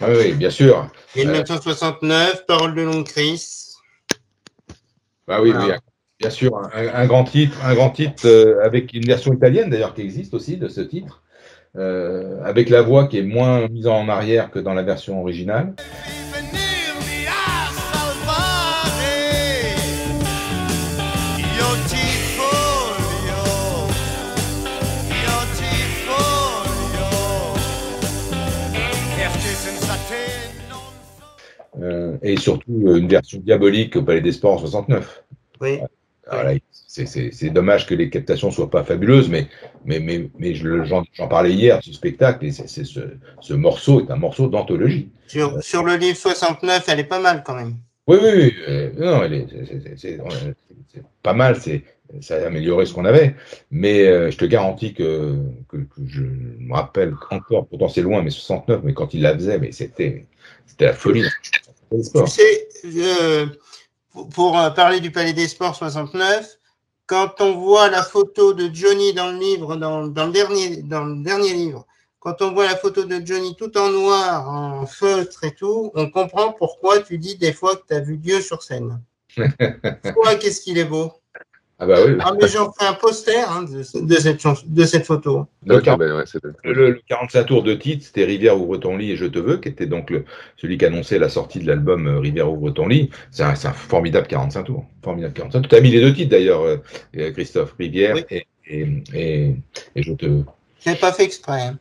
Ah 0.00 0.08
oui, 0.10 0.32
bien 0.32 0.50
sûr. 0.50 0.88
1969, 1.14 2.46
Parole 2.46 2.74
de 2.74 2.82
Long 2.82 3.04
Chris. 3.04 3.68
Bah 5.28 5.40
oui, 5.40 5.52
Voilà. 5.52 5.66
oui, 5.66 5.91
bien 6.22 6.30
sûr, 6.30 6.70
un, 6.72 7.06
grand 7.06 7.24
titre, 7.24 7.58
un 7.64 7.74
grand 7.74 7.90
titre 7.90 8.26
euh, 8.26 8.64
avec 8.64 8.94
une 8.94 9.04
version 9.04 9.32
italienne 9.32 9.70
d'ailleurs 9.70 9.92
qui 9.92 10.02
existe 10.02 10.34
aussi 10.34 10.56
de 10.56 10.68
ce 10.68 10.80
titre, 10.80 11.24
euh, 11.76 12.40
avec 12.44 12.70
la 12.70 12.80
voix 12.80 13.08
qui 13.08 13.18
est 13.18 13.24
moins 13.24 13.66
mise 13.66 13.88
en 13.88 14.08
arrière 14.08 14.52
que 14.52 14.60
dans 14.60 14.72
la 14.72 14.84
version 14.84 15.20
originale. 15.20 15.74
Euh, 31.80 32.16
et 32.22 32.36
surtout 32.36 32.96
une 32.96 33.08
version 33.08 33.40
diabolique 33.40 33.96
au 33.96 34.02
Palais 34.02 34.20
des 34.20 34.30
Sports 34.30 34.52
en 34.52 34.58
69. 34.58 35.24
Oui. 35.60 35.80
Voilà, 36.30 36.54
c'est- 36.70 37.50
dommage 37.50 37.86
que 37.86 37.94
les 37.94 38.08
captations 38.10 38.50
soient 38.50 38.70
pas 38.70 38.84
fabuleuses, 38.84 39.28
mais, 39.28 39.48
mais, 39.84 39.98
mais, 39.98 40.30
mais 40.38 40.54
je 40.54 40.68
le- 40.68 40.84
j'en 40.84 41.04
parlais 41.28 41.52
hier 41.52 41.80
ce 41.82 41.92
spectacle, 41.92 42.44
et 42.46 42.52
ce, 42.52 42.66
ce 43.40 43.54
morceau 43.54 44.06
est 44.06 44.10
un 44.10 44.16
morceau 44.16 44.48
d'anthologie. 44.48 45.10
Sur, 45.26 45.62
sur 45.62 45.82
le 45.84 45.96
livre 45.96 46.16
69, 46.16 46.88
elle 46.88 47.00
est 47.00 47.04
pas 47.04 47.20
mal 47.20 47.42
quand 47.44 47.54
même. 47.54 47.76
Oui, 48.06 48.18
oui, 48.20 48.30
oui. 48.34 48.54
euh, 48.68 48.90
non, 48.98 49.28
c'est- 49.96 50.20
euh, 50.20 50.52
c'est 50.92 51.02
pas 51.22 51.34
mal, 51.34 51.56
c'est 51.56 51.84
ça 52.20 52.36
a 52.36 52.46
amélioré 52.46 52.84
ce 52.84 52.92
qu'on 52.92 53.04
avait, 53.06 53.34
mais 53.70 54.06
euh, 54.06 54.30
je 54.30 54.36
te 54.36 54.44
garantis 54.44 54.92
que, 54.92 55.36
que, 55.68 55.78
que 55.78 56.06
je 56.06 56.22
me 56.22 56.74
rappelle 56.74 57.14
encore, 57.30 57.66
pourtant 57.66 57.88
c'est 57.88 58.02
loin, 58.02 58.22
mais 58.22 58.30
69, 58.30 58.82
mais 58.84 58.92
quand 58.92 59.14
il 59.14 59.22
la 59.22 59.34
faisait, 59.34 59.58
mais 59.58 59.72
c'était 59.72 60.26
c'était 60.66 60.86
la 60.86 60.92
folie. 60.92 61.24
Tu 61.90 62.26
sais, 62.26 62.68
euh, 62.84 63.46
pour, 64.34 64.58
euh, 64.58 64.70
parler 64.70 65.00
du 65.00 65.10
Palais 65.10 65.32
des 65.32 65.48
Sports 65.48 65.76
69, 65.76 66.58
quand 67.06 67.40
on 67.40 67.58
voit 67.58 67.88
la 67.88 68.02
photo 68.02 68.54
de 68.54 68.70
Johnny 68.72 69.12
dans 69.12 69.32
le 69.32 69.38
livre, 69.38 69.76
dans, 69.76 70.06
dans 70.06 70.26
le 70.26 70.32
dernier, 70.32 70.82
dans 70.82 71.04
le 71.04 71.22
dernier 71.22 71.52
livre, 71.54 71.86
quand 72.18 72.40
on 72.40 72.52
voit 72.52 72.66
la 72.66 72.76
photo 72.76 73.04
de 73.04 73.20
Johnny 73.24 73.56
tout 73.56 73.76
en 73.76 73.90
noir, 73.90 74.48
en 74.48 74.86
feutre 74.86 75.44
et 75.44 75.54
tout, 75.54 75.90
on 75.94 76.08
comprend 76.10 76.52
pourquoi 76.52 77.00
tu 77.00 77.18
dis 77.18 77.36
des 77.36 77.52
fois 77.52 77.76
que 77.76 77.82
tu 77.88 77.94
as 77.94 78.00
vu 78.00 78.16
Dieu 78.16 78.40
sur 78.40 78.62
scène. 78.62 79.02
Toi, 79.36 80.34
qu'est-ce 80.40 80.60
qu'il 80.60 80.78
est 80.78 80.84
beau? 80.84 81.12
Ah 81.84 81.86
bah 81.86 81.96
oui. 82.06 82.12
Ah, 82.20 82.32
mais 82.40 82.46
j'en 82.46 82.70
fais 82.72 82.86
un 82.86 82.92
poster 82.92 83.34
hein, 83.48 83.64
de, 83.64 83.78
de 84.06 84.14
cette 84.14 84.40
chanson- 84.40 84.64
de 84.68 84.84
cette 84.84 85.04
photo. 85.04 85.46
Le, 85.66 85.76
Ok, 85.78 85.82
quar- 85.82 85.98
ben 85.98 86.14
ouais, 86.16 86.22
c'est- 86.26 86.38
le- 86.62 86.90
le 86.92 87.00
45 87.08 87.42
tours 87.44 87.64
de 87.64 87.74
titre, 87.74 88.04
c'était 88.06 88.24
Rivière 88.24 88.56
ouvre 88.60 88.76
ton 88.76 88.96
lit 88.96 89.10
et 89.10 89.16
je 89.16 89.26
te 89.26 89.40
veux, 89.40 89.56
qui 89.56 89.68
était 89.68 89.86
donc 89.86 90.10
le, 90.10 90.24
celui 90.56 90.78
qui 90.78 90.84
annonçait 90.84 91.18
la 91.18 91.28
sortie 91.28 91.58
de 91.58 91.66
l'album 91.66 92.06
euh, 92.06 92.20
Rivière 92.20 92.48
ouvre 92.52 92.70
ton 92.70 92.86
lit. 92.86 93.10
C'est 93.32 93.42
un, 93.42 93.54
formidable 93.56 94.28
45 94.28 94.62
tours. 94.62 94.84
Formidable 95.02 95.34
45 95.34 95.60
tours. 95.62 95.68
Tu 95.70 95.74
as 95.74 95.80
mis 95.80 95.90
les 95.90 96.00
deux 96.00 96.14
titres 96.14 96.30
d'ailleurs, 96.30 96.62
euh, 96.62 96.76
euh, 97.16 97.32
Christophe, 97.32 97.74
Rivière 97.76 98.16
et, 98.30 98.46
et, 98.68 98.86
et, 99.12 99.56
et 99.96 100.02
je 100.04 100.12
te 100.12 100.26
veux. 100.26 100.44
Je 100.86 100.90
l'ai 100.90 100.96
pas 100.96 101.12
fait 101.12 101.24
exprès. 101.24 101.62
hein. 101.62 101.78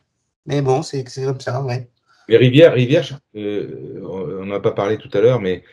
Mais 0.48 0.63
bon, 0.63 0.81
c'est 0.81 1.03
comme 1.24 1.39
ça, 1.39 1.62
ouais. 1.62 1.88
Mais 2.27 2.38
Rivière, 2.38 2.74
Rivière, 2.74 3.20
euh, 3.36 4.01
on 4.03 4.46
n'en 4.46 4.55
a 4.55 4.60
pas 4.60 4.72
parlé 4.72 4.98
tout 4.98 5.10
à 5.13 5.22
l'heure, 5.22 5.39
mais 5.41 5.63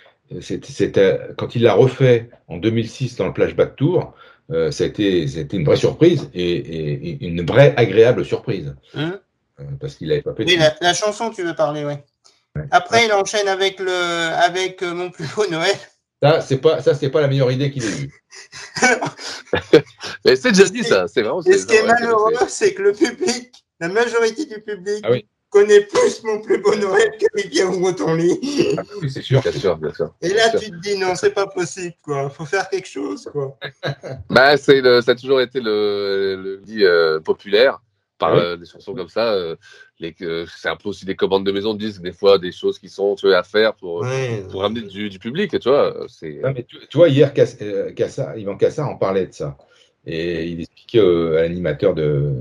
c'était 0.41 0.73
c'était- 0.73 1.21
quand 1.37 1.55
il 1.55 1.63
l'a 1.63 1.75
refait 1.75 2.31
en 2.49 2.57
2006 2.59 3.17
dans 3.17 3.27
le 3.27 3.33
Flashback 3.33 3.77
Tour, 3.77 4.15
euh, 4.51 4.71
ça 4.71 4.85
a 4.85 4.87
été, 4.87 5.27
ça 5.29 5.39
a 5.39 5.43
été 5.43 5.57
une 5.57 5.65
vraie 5.65 5.77
surprise 5.77 6.31
et, 6.35 7.25
une 7.27 7.45
vraie 7.45 7.75
agréable 7.77 8.25
surprise. 8.25 8.75
Hein 8.95 9.21
Euh, 9.61 9.65
parce 9.81 9.97
qu'il 9.97 10.09
n'avait 10.09 10.23
pas 10.23 10.35
fait 10.35 10.45
Oui, 10.45 10.57
la, 10.57 10.73
la 10.81 10.95
chanson, 10.95 11.31
tu 11.31 11.43
veux 11.43 11.55
parler, 11.55 11.85
ouais. 11.85 12.05
Après, 12.71 13.07
il 13.07 13.13
enchaîne 13.13 13.49
avec 13.49 13.81
le, 13.81 13.91
avec 13.91 14.83
euh, 14.83 14.95
mon 14.95 15.11
plus 15.11 15.27
beau 15.35 15.47
Noël. 15.51 15.75
Ça, 16.23 16.41
c'est 16.41 16.59
pas, 16.59 16.81
ça, 16.81 16.95
c'est 16.95 17.11
pas 17.11 17.21
la 17.21 17.29
meilleure 17.29 17.51
idée 17.51 17.71
qu'il 17.71 17.85
ait 17.85 18.01
eue. 18.03 18.13
Mais 20.25 20.37
c'est 20.37 20.51
déjà 20.53 20.69
dit 20.69 20.83
ça, 20.85 21.07
c'est 21.09 21.23
vraiment. 21.23 21.43
Et 21.43 21.59
ce 21.59 21.67
qui 21.67 21.75
est 21.75 21.87
malheureux, 21.87 22.33
c'est 22.49 22.75
que 22.75 22.83
le 22.83 22.93
public, 22.93 23.65
la 23.81 23.89
majorité 23.89 24.47
du 24.47 24.61
public, 24.61 25.01
Ah 25.05 25.13
oui. 25.13 25.27
Connaît 25.51 25.81
plus 25.83 26.23
mon 26.25 26.41
plus 26.41 26.59
beau 26.61 26.75
Noël 26.77 27.11
que 27.19 27.27
Rivière 27.43 27.71
ouvre 27.71 27.93
ton 27.93 28.15
lit. 28.15 28.39
Oui, 29.01 29.11
c'est 29.11 29.23
sûr. 29.23 29.41
Bien 29.41 29.53
sûr, 29.53 29.77
bien 29.79 29.93
sûr. 29.95 30.13
Et 30.23 30.29
là, 30.29 30.51
tu 30.51 30.71
te 30.71 30.77
dis, 30.77 30.97
non, 30.99 31.15
c'est 31.15 31.33
pas 31.35 31.47
possible, 31.47 31.95
quoi. 32.03 32.29
Faut 32.31 32.45
faire 32.45 32.69
quelque 32.69 32.89
chose, 32.89 33.29
quoi. 33.33 33.59
Bah, 34.31 34.57
c'est 34.57 34.81
le- 34.81 35.01
ça 35.01 35.13
a 35.13 35.15
toujours 35.15 35.41
été 35.41 35.61
le, 35.61 36.37
le 36.43 36.57
dit 36.59 36.85
euh, 36.85 37.21
populaire 37.21 37.81
par 38.19 38.35
Ah 38.35 38.39
euh, 38.39 38.57
des 38.57 38.67
chansons 38.67 38.95
comme 38.95 39.09
ça. 39.09 39.33
euh, 39.33 39.55
les, 40.01 40.15
c'est 40.57 40.69
un 40.69 40.77
peu 40.77 40.89
aussi 40.89 41.05
des 41.05 41.15
commandes 41.17 41.47
de 41.47 41.53
maison 41.53 41.73
de 41.75 41.79
disques, 41.79 42.03
des 42.03 42.13
fois 42.13 42.39
des 42.39 42.51
choses 42.53 42.79
qui 42.79 42.89
sont 42.89 43.15
tu 43.15 43.27
vois, 43.29 43.39
à 43.39 43.43
faire 43.45 43.75
pour, 43.75 44.01
Ouais. 44.01 44.45
pour 44.51 44.63
ramener 44.63 44.83
du, 44.83 45.09
du 45.09 45.19
public, 45.19 45.59
tu 45.59 45.69
vois. 45.69 45.95
Non, 46.23 46.53
mais 46.55 46.65
tu, 46.65 46.77
tu 46.89 46.97
vois, 46.99 47.09
hier, 47.09 47.33
Cass- 47.33 47.57
euh, 47.63 47.93
Cassard, 47.93 48.37
Yvan 48.37 48.57
Cassard 48.57 48.89
en 48.89 48.97
parlait 48.97 49.27
de 49.27 49.33
ça. 49.33 49.57
Et 50.07 50.47
il 50.47 50.61
expliquait 50.61 50.99
euh, 51.01 51.39
à 51.39 51.43
l'animateur 51.43 51.95
de, 51.95 52.33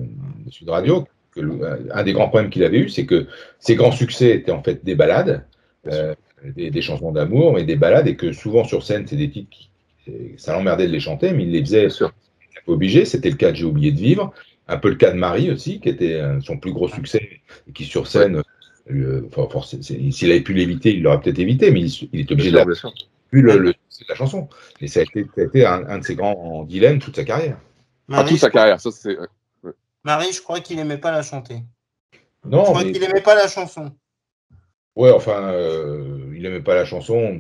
de 0.46 0.52
Sud 0.52 0.70
Radio 0.70 1.06
que 1.38 1.42
le- 1.42 1.64
euh, 1.64 1.78
un 2.00 2.04
des 2.04 2.14
grands 2.14 2.30
problèmes 2.30 2.50
qu'il 2.50 2.64
avait 2.64 2.80
eu, 2.80 2.90
c'est 2.90 3.06
que 3.06 3.28
ses 3.60 3.76
grands 3.76 3.92
succès 3.92 4.30
étaient 4.36 4.52
en 4.52 4.64
fait 4.64 4.84
des 4.84 4.96
ballades, 4.96 5.46
euh, 5.88 6.14
des, 6.44 6.70
des 6.70 6.82
chansons 6.82 7.12
d'amour, 7.12 7.54
mais 7.54 7.64
des 7.64 7.76
ballades, 7.76 8.08
et 8.08 8.16
que 8.16 8.32
souvent 8.34 8.64
sur 8.64 8.84
scène, 8.84 9.06
c'est 9.08 9.16
des 9.16 9.30
titres 9.30 9.50
qui. 9.50 9.70
Ça 10.38 10.54
l'emmerdait 10.54 10.88
de 10.88 10.94
les 10.94 11.02
chanter, 11.02 11.34
mais 11.34 11.44
il 11.44 11.52
les 11.52 11.60
faisait 11.60 11.90
obligé. 12.66 13.04
C'était 13.04 13.30
le 13.30 13.36
cas 13.36 13.52
de 13.52 13.58
J'ai 13.58 13.66
oublié 13.66 13.92
de 13.92 14.00
vivre. 14.00 14.34
Un 14.70 14.78
peu 14.78 14.90
le 14.90 14.96
cas 14.96 15.12
de 15.12 15.18
Marie 15.18 15.52
aussi, 15.52 15.82
qui 15.82 15.90
était 15.90 16.14
euh, 16.14 16.40
son 16.42 16.58
plus 16.58 16.72
gros 16.72 16.88
succès, 16.88 17.42
et 17.68 17.72
qui 17.74 17.84
sur 17.84 18.08
scène, 18.08 18.42
euh, 18.90 19.22
s'il 20.12 20.32
avait 20.32 20.42
pu 20.42 20.54
l'éviter, 20.54 20.94
il 20.94 21.04
l'aurait 21.04 21.20
peut-être 21.20 21.40
évité, 21.40 21.72
mais 21.72 21.82
il, 21.82 22.10
il 22.14 22.20
est 22.22 22.32
obligé 22.32 22.52
de 22.52 22.58
la 22.58 22.66
le, 23.32 23.42
le 23.58 23.72
de 23.72 24.06
la 24.10 24.16
chanson. 24.16 24.48
Et 24.80 24.88
ça 24.88 25.02
a 25.02 25.04
été, 25.04 25.26
ça 25.36 25.42
a 25.42 25.46
été 25.46 25.66
un, 25.66 25.84
un 25.90 25.98
de 26.00 26.04
ses 26.04 26.16
grands 26.16 26.64
dilemmes 26.64 27.00
toute 27.00 27.16
sa 27.16 27.26
carrière. 27.26 27.58
Ah, 28.12 28.24
toute 28.24 28.38
sa 28.38 28.50
carrière, 28.50 28.80
ça 28.80 28.92
c'est. 28.92 29.18
Marie, 30.04 30.32
je 30.34 30.42
crois 30.42 30.60
qu'il 30.60 30.80
aimait 30.80 30.98
pas 30.98 31.12
la 31.12 31.22
chanter. 31.22 31.64
je 32.44 32.50
Non, 32.50 32.64
crois 32.64 32.84
mais, 32.86 32.92
qu'il 32.92 33.04
aimait 33.04 33.22
pas 33.22 33.36
la 33.36 33.48
chanson. 33.48 33.96
ouais, 34.96 35.12
enfin, 35.12 35.50
euh, 35.52 36.34
il 36.36 36.46
aimait 36.46 36.62
pas 36.62 36.76
la 36.76 36.86
chanson. 36.86 37.38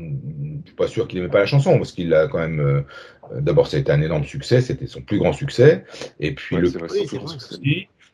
Je 0.63 0.67
suis 0.67 0.75
pas 0.75 0.87
sûr 0.87 1.07
qu'il 1.07 1.19
aimait 1.19 1.29
pas 1.29 1.39
la 1.39 1.45
chanson, 1.45 1.77
parce 1.77 1.91
qu'il 1.91 2.13
a 2.13 2.27
quand 2.27 2.39
même. 2.39 2.59
euh, 2.59 2.81
D'abord, 3.41 3.67
ça 3.67 3.77
a 3.77 3.79
été 3.81 3.91
un 3.91 4.01
énorme 4.01 4.23
succès, 4.23 4.61
c'était 4.61 4.87
son 4.87 5.01
plus 5.01 5.17
grand 5.19 5.33
succès. 5.33 5.83
Et 6.19 6.33
puis 6.33 6.55
Ouais, 6.55 6.61
le 6.61 6.69
vrai, 6.69 6.87
Oui, 6.89 7.05
vrai. 7.05 7.27
succès. 7.27 7.57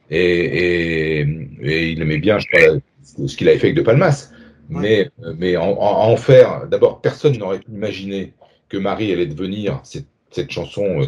Et, 0.10 1.20
et, 1.20 1.20
et 1.62 1.90
il 1.92 2.02
aimait 2.02 2.18
bien, 2.18 2.40
je 2.40 2.48
crois, 2.48 2.80
ce 3.28 3.36
qu'il 3.38 3.48
avait 3.48 3.60
fait 3.60 3.68
avec 3.68 3.78
De 3.78 3.82
Palmas. 3.82 4.32
Mais, 4.70 5.10
mais 5.38 5.56
en, 5.58 5.72
en, 5.72 6.12
en 6.12 6.18
faire, 6.18 6.68
d'abord, 6.68 7.02
personne 7.02 7.38
n'aurait 7.38 7.60
pu 7.60 7.72
imaginer 7.72 8.34
que 8.70 8.78
Marie 8.78 9.12
allait 9.14 9.28
devenir 9.28 9.82
cette, 9.84 10.08
cette 10.32 10.50
chanson 10.52 11.08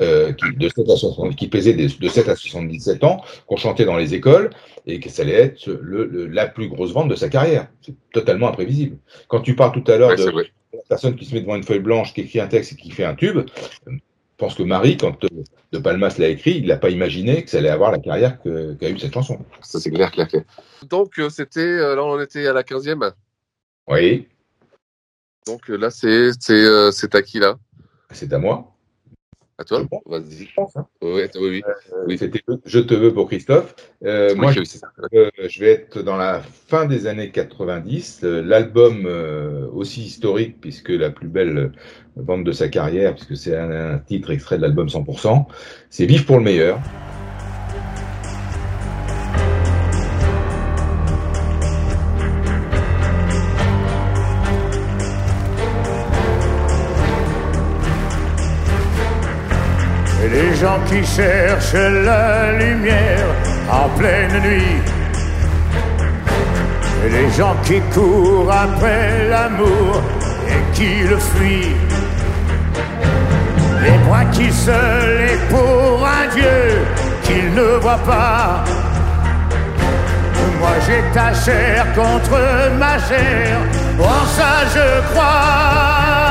euh, 0.00 0.32
qui, 0.32 0.54
de 0.54 0.68
7 0.68 0.88
à 0.90 0.96
60, 0.96 1.34
qui 1.36 1.48
pesait 1.48 1.72
des- 1.72 1.86
de 1.88 2.08
7 2.08 2.28
à 2.28 2.36
77 2.36 3.04
ans, 3.04 3.22
qu'on 3.46 3.56
chantait 3.56 3.84
dans 3.84 3.96
les 3.96 4.14
écoles, 4.14 4.50
et 4.86 5.00
que 5.00 5.08
ça 5.08 5.22
allait 5.22 5.32
être 5.32 5.66
le, 5.66 6.04
le- 6.04 6.26
la 6.26 6.46
plus 6.46 6.68
grosse 6.68 6.92
vente 6.92 7.08
de 7.08 7.14
sa 7.14 7.28
carrière. 7.28 7.68
C'est 7.80 7.94
totalement 8.12 8.48
imprévisible. 8.48 8.98
Quand 9.28 9.40
tu 9.40 9.54
parles 9.56 9.72
tout 9.72 9.90
à 9.90 9.96
l'heure 9.96 10.10
Ouais, 10.10 10.16
de 10.16 10.30
la 10.74 10.80
personne 10.88 11.16
qui 11.16 11.24
se 11.24 11.34
met 11.34 11.40
devant 11.40 11.56
une 11.56 11.62
feuille 11.62 11.78
blanche, 11.80 12.12
qui 12.14 12.22
écrit 12.22 12.40
un 12.40 12.48
texte 12.48 12.72
et 12.72 12.76
qui 12.76 12.90
fait 12.90 13.04
un 13.04 13.14
tube, 13.14 13.38
euh, 13.38 13.44
je 13.86 14.36
pense 14.36 14.54
que 14.54 14.62
Marie, 14.62 14.96
quand 14.96 15.22
euh, 15.24 15.28
De 15.72 15.78
Palmas 15.78 16.16
l'a 16.18 16.28
écrit, 16.28 16.58
il 16.58 16.66
n'a 16.66 16.76
pas 16.76 16.90
imaginé 16.90 17.44
que 17.44 17.48
ça 17.50 17.58
allait 17.58 17.68
avoir 17.70 17.92
la 17.92 17.98
carrière 17.98 18.38
qu'a 18.42 18.88
eu 18.90 18.98
cette 18.98 19.14
chanson. 19.14 19.38
Ça 19.62 19.78
c'est 19.80 19.90
clair, 19.90 20.10
clair, 20.10 20.26
clair. 20.28 20.42
Donc 20.88 21.12
c'était, 21.30 21.76
là 21.78 22.02
on 22.02 22.20
était 22.20 22.46
à 22.46 22.52
la 22.52 22.62
15e. 22.62 23.12
Oui, 23.88 24.26
Donc 25.46 25.68
là 25.68 25.90
c'est 25.90 26.30
à 27.14 27.22
qui 27.22 27.38
là 27.38 27.56
c'est 28.10 28.32
à 28.32 28.38
moi. 28.38 28.71
À 29.58 29.64
toi. 29.64 29.82
Vas-y. 30.06 30.46
Je 30.46 30.54
pense, 30.54 30.76
hein. 30.76 30.86
Ouais, 31.02 31.30
oui, 31.36 31.48
oui. 31.48 31.62
Euh, 31.66 32.04
Oui. 32.06 32.18
C'était 32.18 32.42
Je 32.64 32.78
te 32.80 32.94
veux 32.94 33.12
pour 33.12 33.28
Christophe. 33.28 33.74
Euh, 34.04 34.34
moi, 34.34 34.50
je, 34.52 34.60
euh, 35.14 35.30
je 35.48 35.60
vais 35.60 35.72
être 35.72 36.02
dans 36.02 36.16
la 36.16 36.40
fin 36.40 36.86
des 36.86 37.06
années 37.06 37.30
90. 37.30 38.20
euh, 38.24 38.42
L'album 38.42 39.06
aussi 39.72 40.02
historique, 40.02 40.60
puisque 40.60 40.88
la 40.88 41.10
plus 41.10 41.28
belle 41.28 41.72
vente 42.16 42.44
de 42.44 42.52
sa 42.52 42.68
carrière, 42.68 43.14
puisque 43.14 43.36
c'est 43.36 43.56
un, 43.56 43.70
un 43.94 43.98
titre 43.98 44.30
extrait 44.30 44.56
de 44.56 44.62
l'album 44.62 44.88
100%, 44.88 45.46
c'est 45.90 46.06
Vive 46.06 46.24
pour 46.24 46.38
le 46.38 46.44
meilleur. 46.44 46.80
Gens 60.62 60.78
qui 60.86 61.04
cherchent 61.04 61.74
la 61.74 62.52
lumière 62.52 63.26
en 63.68 63.88
pleine 63.98 64.36
nuit. 64.46 64.80
Et 67.04 67.08
les 67.08 67.30
gens 67.32 67.56
qui 67.64 67.80
courent 67.92 68.52
après 68.52 69.28
l'amour 69.28 70.00
et 70.48 70.62
qui 70.76 70.92
le 71.10 71.18
fuient. 71.18 71.76
Les 73.84 73.98
bras 74.06 74.24
qui 74.26 74.52
se 74.52 74.78
lèvent 75.18 75.48
pour 75.50 76.06
un 76.20 76.26
Dieu 76.32 76.60
qui 77.24 77.32
qu'il 77.32 77.54
ne 77.54 77.68
voit 77.84 78.04
pas. 78.12 78.64
Moi 80.60 80.74
j'ai 80.86 81.02
ta 81.12 81.34
chair 81.34 81.86
contre 81.96 82.38
ma 82.78 82.94
chair, 83.08 83.58
en 83.98 84.24
ça 84.36 84.54
je 84.74 84.86
crois. 85.10 86.21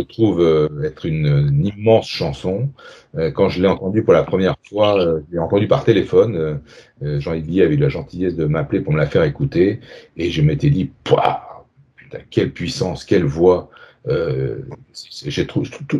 Je 0.00 0.14
trouve 0.14 0.40
euh, 0.40 0.68
être 0.84 1.06
une, 1.06 1.26
une 1.26 1.66
immense 1.66 2.08
chanson. 2.08 2.70
Euh, 3.16 3.30
quand 3.30 3.48
je 3.48 3.60
l'ai 3.60 3.68
entendue 3.68 4.02
pour 4.02 4.12
la 4.12 4.22
première 4.22 4.56
fois, 4.68 5.00
euh, 5.00 5.20
je 5.28 5.34
l'ai 5.34 5.38
entendue 5.38 5.68
par 5.68 5.84
téléphone. 5.84 6.60
Jean-Yves 7.02 7.62
avait 7.62 7.74
eu 7.74 7.78
la 7.78 7.88
gentillesse 7.88 8.36
de 8.36 8.44
m'appeler 8.44 8.80
pour 8.80 8.92
me 8.92 8.98
la 8.98 9.06
faire 9.06 9.24
écouter. 9.24 9.80
Et 10.16 10.30
je 10.30 10.42
m'étais 10.42 10.70
dit, 10.70 10.90
Pouah, 11.04 11.64
putain, 11.96 12.18
quelle 12.30 12.52
puissance, 12.52 13.04
quelle 13.04 13.24
voix. 13.24 13.70
Euh, 14.08 14.60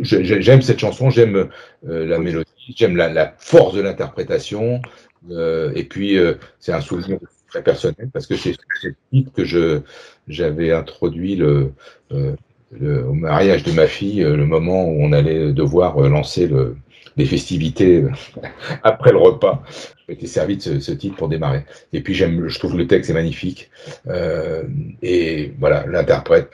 j'aime 0.03 0.61
cette 0.61 0.79
chanson, 0.79 1.09
j'aime 1.11 1.49
la 1.83 2.17
mélodie, 2.17 2.73
j'aime 2.75 2.95
la, 2.95 3.09
la 3.09 3.35
force 3.37 3.75
de 3.75 3.81
l'interprétation. 3.81 4.81
Euh, 5.29 5.71
et 5.75 5.83
puis, 5.83 6.17
c'est 6.59 6.73
un 6.73 6.81
souvenir 6.81 7.19
très 7.51 7.63
personnel 7.63 8.09
parce 8.11 8.27
que 8.27 8.35
c'est 8.35 8.55
le 8.83 8.95
titre 9.11 9.31
que 9.33 9.43
je 9.45 9.81
j'avais 10.27 10.71
introduit 10.71 11.35
le, 11.35 11.73
euh, 12.11 12.35
le- 12.71 13.05
au 13.05 13.13
mariage 13.13 13.63
de 13.63 13.71
ma 13.71 13.87
fille, 13.87 14.23
euh, 14.23 14.35
le 14.35 14.45
moment 14.45 14.85
où 14.85 15.01
on 15.03 15.11
allait 15.11 15.51
devoir 15.53 15.97
euh, 16.03 16.09
lancer 16.09 16.47
le, 16.47 16.75
les 17.17 17.25
festivités 17.25 18.03
euh, 18.03 18.11
après 18.83 19.11
le 19.11 19.17
repas. 19.17 19.63
J'ai 20.07 20.13
été 20.15 20.27
servi 20.27 20.57
de 20.57 20.61
ce, 20.61 20.79
ce 20.79 20.91
titre 20.91 21.15
pour 21.17 21.29
démarrer. 21.29 21.65
Et 21.93 22.01
puis 22.01 22.13
j'aime, 22.13 22.47
je 22.47 22.59
trouve 22.59 22.77
le 22.77 22.87
texte 22.87 23.09
est 23.09 23.13
magnifique. 23.13 23.69
Euh, 24.07 24.63
et 25.01 25.53
voilà, 25.59 25.85
l'interprète, 25.85 26.51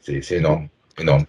c'est 0.00 0.22
c'est 0.22 0.36
énorme, 0.36 0.68
énorme. 0.98 1.24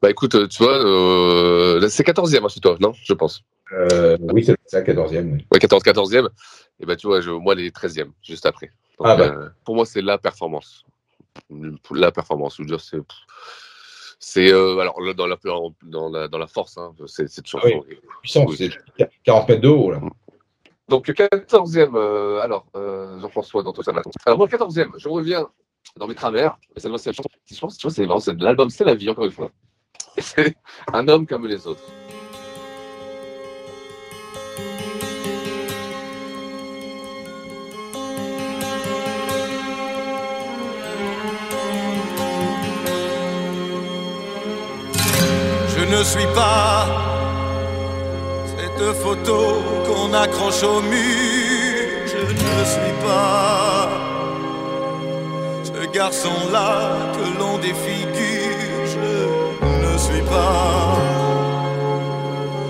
Bah 0.00 0.10
écoute, 0.10 0.48
tu 0.48 0.62
vois, 0.62 0.84
euh, 0.84 1.88
c'est 1.88 2.04
14e 2.06 2.44
hein, 2.44 2.48
chez 2.48 2.60
toi, 2.60 2.76
non 2.80 2.92
Je 3.04 3.12
pense. 3.12 3.44
Euh, 3.72 4.16
oui, 4.32 4.44
c'est 4.44 4.56
ça, 4.66 4.82
14e. 4.82 5.32
oui. 5.32 5.46
Ouais, 5.52 5.58
14, 5.58 5.82
14e. 5.84 6.28
Et 6.80 6.86
bah 6.86 6.96
tu 6.96 7.06
vois, 7.06 7.20
je, 7.20 7.30
moi, 7.30 7.54
les 7.54 7.70
13e, 7.70 8.08
juste 8.22 8.44
après. 8.44 8.70
Donc, 8.98 9.06
Ah 9.08 9.16
bah. 9.16 9.34
pour 9.64 9.76
moi, 9.76 9.86
c'est 9.86 10.02
la 10.02 10.18
performance. 10.18 10.84
La 11.90 12.12
performance, 12.12 12.56
je 12.56 12.62
veux 12.62 12.68
dire, 12.68 12.80
c'est. 12.80 12.98
C'est 14.24 14.52
euh, 14.52 14.78
alors 14.78 15.00
là, 15.00 15.14
dans 15.14 15.26
la 15.26 15.36
dans 15.82 16.08
la 16.08 16.28
dans 16.28 16.38
la 16.38 16.46
force, 16.46 16.78
hein, 16.78 16.94
c'est 17.06 17.28
cette 17.28 17.44
Ah 17.54 17.58
oui, 17.64 17.74
puissant, 18.20 18.46
c'est 18.56 18.70
40 19.24 19.48
mètres 19.48 19.60
de 19.60 19.68
haut 19.68 19.90
là. 19.90 20.00
Donc 20.88 21.08
14e, 21.08 21.96
euh, 21.96 22.40
alors 22.40 22.66
euh, 22.76 23.18
Jean-François 23.18 23.64
dans 23.64 23.72
tout 23.72 23.82
ça. 23.82 23.92
Alors 24.24 24.38
moi 24.38 24.46
14e, 24.46 24.90
je 24.96 25.08
reviens 25.08 25.48
dans 25.96 26.06
mes 26.06 26.14
travers. 26.14 26.56
Et 26.76 26.80
ça 26.80 26.88
doit 26.88 26.98
c'est. 26.98 27.12
Je 27.12 27.58
pense, 27.58 27.76
tu 27.76 27.86
vois, 27.86 27.94
c'est 27.94 28.06
marrant, 28.06 28.20
c'est 28.20 28.40
l'album, 28.40 28.70
c'est 28.70 28.84
la 28.84 28.94
vie 28.94 29.10
encore 29.10 29.24
une 29.24 29.32
fois. 29.32 29.50
C'est 30.18 30.54
un 30.92 31.08
homme 31.08 31.26
comme 31.26 31.46
les 31.46 31.66
autres. 31.66 31.82
Ne 46.02 46.06
suis 46.06 46.26
pas 46.34 46.86
cette 48.52 48.92
photo 49.02 49.62
qu'on 49.86 50.12
accroche 50.12 50.64
au 50.64 50.80
mur. 50.80 51.78
Je 52.12 52.22
ne 52.32 52.64
suis 52.74 52.94
pas 53.06 53.88
ce 55.62 55.86
garçon-là 55.98 56.72
que 57.14 57.38
l'on 57.38 57.56
défigure. 57.58 58.82
Je 58.94 59.12
ne 59.84 59.96
suis 59.96 60.22
pas 60.22 60.98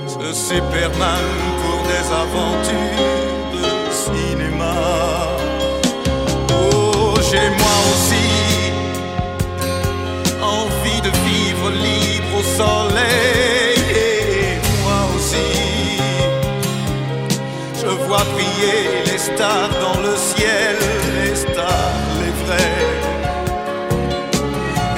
ce 0.06 0.26
Superman 0.50 1.28
pour 1.62 1.80
des 1.92 2.06
aventures 2.24 3.08
de 3.56 3.66
cinéma. 4.04 4.76
Oh, 6.50 7.14
j'ai 7.30 7.48
moi 7.62 7.76
aussi 7.92 8.28
envie 10.42 11.00
de 11.00 11.10
vivre 11.28 11.70
libre 11.70 12.38
au 12.38 12.42
soleil. 12.42 12.91
Je 17.82 17.88
vois 18.06 18.24
briller 18.32 19.02
les 19.06 19.18
stars 19.18 19.70
dans 19.80 20.00
le 20.00 20.14
ciel, 20.16 20.76
les 21.24 21.34
stars, 21.34 22.06
les 22.20 22.32
vrais, 22.42 22.80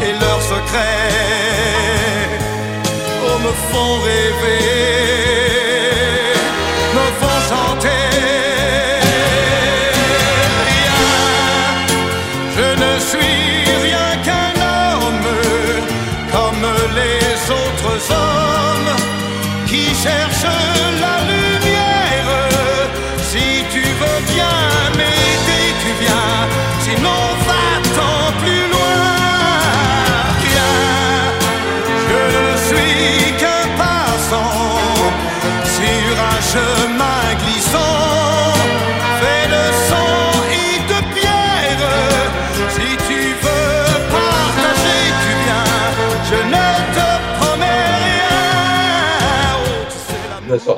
et 0.06 0.12
leurs 0.20 0.42
secrets, 0.42 1.10
oh, 3.26 3.38
me 3.46 3.52
font 3.70 3.94
rêver, 4.10 5.53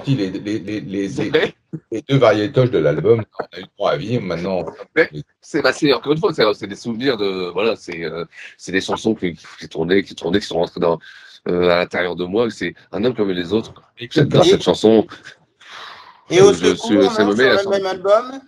sorti 0.07 0.15
les, 0.15 0.31
les, 0.31 0.59
les, 0.59 0.81
les, 0.81 1.09
les- 1.09 1.55
les 1.91 2.03
deux 2.03 2.17
variétoches 2.17 2.71
de 2.71 2.79
l'album. 2.79 3.25
On 3.39 3.45
a 3.57 3.61
eu 3.61 3.65
droit 3.77 3.91
à 3.93 3.97
vivre. 3.97 4.23
Maintenant, 4.23 4.65
C'est 5.41 5.63
bah, 5.63 5.73
encore 5.95 6.13
une 6.13 6.19
fois, 6.19 6.33
c'est 6.33 6.67
des 6.67 6.77
souvenirs 6.77 7.17
de 7.17 7.51
voilà, 7.53 7.77
c'est 7.77 8.05
euh, 8.05 8.25
c'est 8.57 8.73
des 8.73 8.81
chansons 8.81 9.15
qui, 9.15 9.35
qui 9.59 9.69
tournaient, 9.69 10.03
qui 10.03 10.15
tournaient, 10.15 10.41
qui 10.41 10.47
sont 10.47 10.57
rentrées 10.57 10.81
dans 10.81 10.99
euh, 11.49 11.71
à 11.71 11.77
l'intérieur 11.79 12.17
de 12.17 12.25
moi. 12.25 12.51
C'est 12.51 12.75
un 12.93 13.05
homme 13.05 13.15
comme 13.15 13.31
les 13.31 13.53
autres. 13.53 13.75
J'adore 14.11 14.45
cette 14.45 14.63
chanson. 14.63 15.07
Et 16.31 16.41
au 16.41 16.53
Je 16.53 16.75
secours, 16.75 16.87
suis- 16.87 16.95
non, 16.97 17.03
me 17.03 17.59
sur 17.59 17.71
le 17.71 17.77
même 17.77 17.87
album 17.87 18.41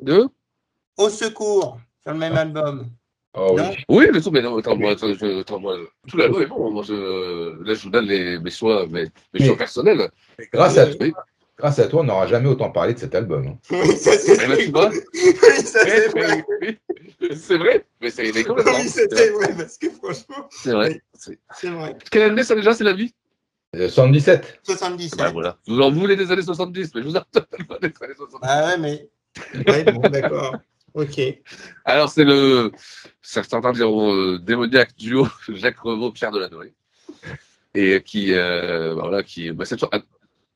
De? 0.00 0.28
Au 0.96 1.08
secours, 1.08 1.78
sur 2.02 2.12
le 2.12 2.18
même 2.18 2.36
album. 2.36 2.90
Oh, 3.34 3.56
oui. 3.88 4.06
Mais 4.12 4.20
tout, 4.20 4.30
mais 4.30 4.42
non, 4.42 4.56
attends, 4.58 4.76
moi, 4.76 4.92
attends, 4.92 5.12
je- 5.14 5.40
attends, 5.40 5.60
moi, 5.60 5.76
tout 6.08 6.16
l'album 6.16 6.42
est 6.42 6.46
bon. 6.46 6.70
Moi, 6.70 6.82
je, 6.86 7.62
là, 7.62 7.74
je 7.74 7.82
vous 7.82 7.90
donne 7.90 8.06
les, 8.06 8.38
mes 8.38 8.50
choix, 8.50 8.86
mes, 8.86 9.06
mes 9.34 9.46
choix 9.46 9.56
personnels. 9.56 10.10
Mais 10.38 10.48
grâce 10.52 10.78
à, 10.78 10.86
Oui. 11.00 11.12
grâce 11.58 11.78
à 11.78 11.86
toi, 11.88 12.00
on 12.00 12.04
n'aura 12.04 12.26
jamais 12.26 12.48
autant 12.48 12.70
parlé 12.70 12.94
de 12.94 12.98
cet 12.98 13.14
album. 13.14 13.46
hein. 13.46 13.58
Oui, 13.70 13.96
ça 13.96 14.12
c'est 14.12 14.36
ben, 14.46 14.56
tu 14.56 14.70
vois, 14.70 14.90
Oui, 15.14 15.62
ça 15.64 15.80
c'est 15.84 16.08
vrai. 16.08 16.44
c'est 17.36 17.58
vrai, 17.58 17.84
mais 18.00 18.10
c'est. 18.10 18.22
Oui, 18.48 18.88
c'était 18.88 19.30
vrai, 19.30 19.54
parce 19.56 19.78
que 19.78 19.90
franchement, 19.90 20.48
C'est 20.50 20.72
vrai. 20.72 21.00
C'est- 21.14 21.38
c'est 21.56 21.70
vrai. 21.70 21.96
Quelle 22.10 22.22
année 22.22 22.42
ça 22.44 22.54
déjà, 22.54 22.72
c'est 22.74 22.84
la 22.84 22.94
vie? 22.94 23.12
Euh, 23.76 23.88
77. 23.88 24.58
77. 24.64 25.16
Bah 25.16 25.30
voilà. 25.30 25.56
Vous 25.68 25.80
en 25.80 25.92
voulez 25.92 26.16
des 26.16 26.32
années 26.32 26.42
70, 26.42 26.92
mais 26.92 27.02
je 27.02 27.06
vous 27.06 27.16
en 27.16 27.22
donne 27.32 27.66
pas 27.68 27.78
des 27.78 27.86
années 28.02 28.14
70. 28.16 28.38
Ah 28.42 28.66
ouais, 28.66 28.78
mais. 28.78 29.08
Ouais, 29.68 29.84
bon, 29.84 30.00
d'accord. 30.08 30.56
Ok. 30.94 31.20
Alors, 31.84 32.08
c'est 32.08 32.24
le, 32.24 32.72
certains 33.22 33.72
diront, 33.72 34.14
euh, 34.14 34.38
démoniaque 34.38 34.96
duo 34.96 35.26
Jacques 35.48 35.78
Revaux, 35.78 36.12
Pierre 36.12 36.32
Delanoë. 36.32 36.72
Et 37.74 38.02
qui, 38.02 38.32
euh, 38.32 38.94
bah 38.96 39.02
voilà, 39.02 39.22
qui, 39.22 39.50
bah, 39.52 39.64
c'est 39.64 39.76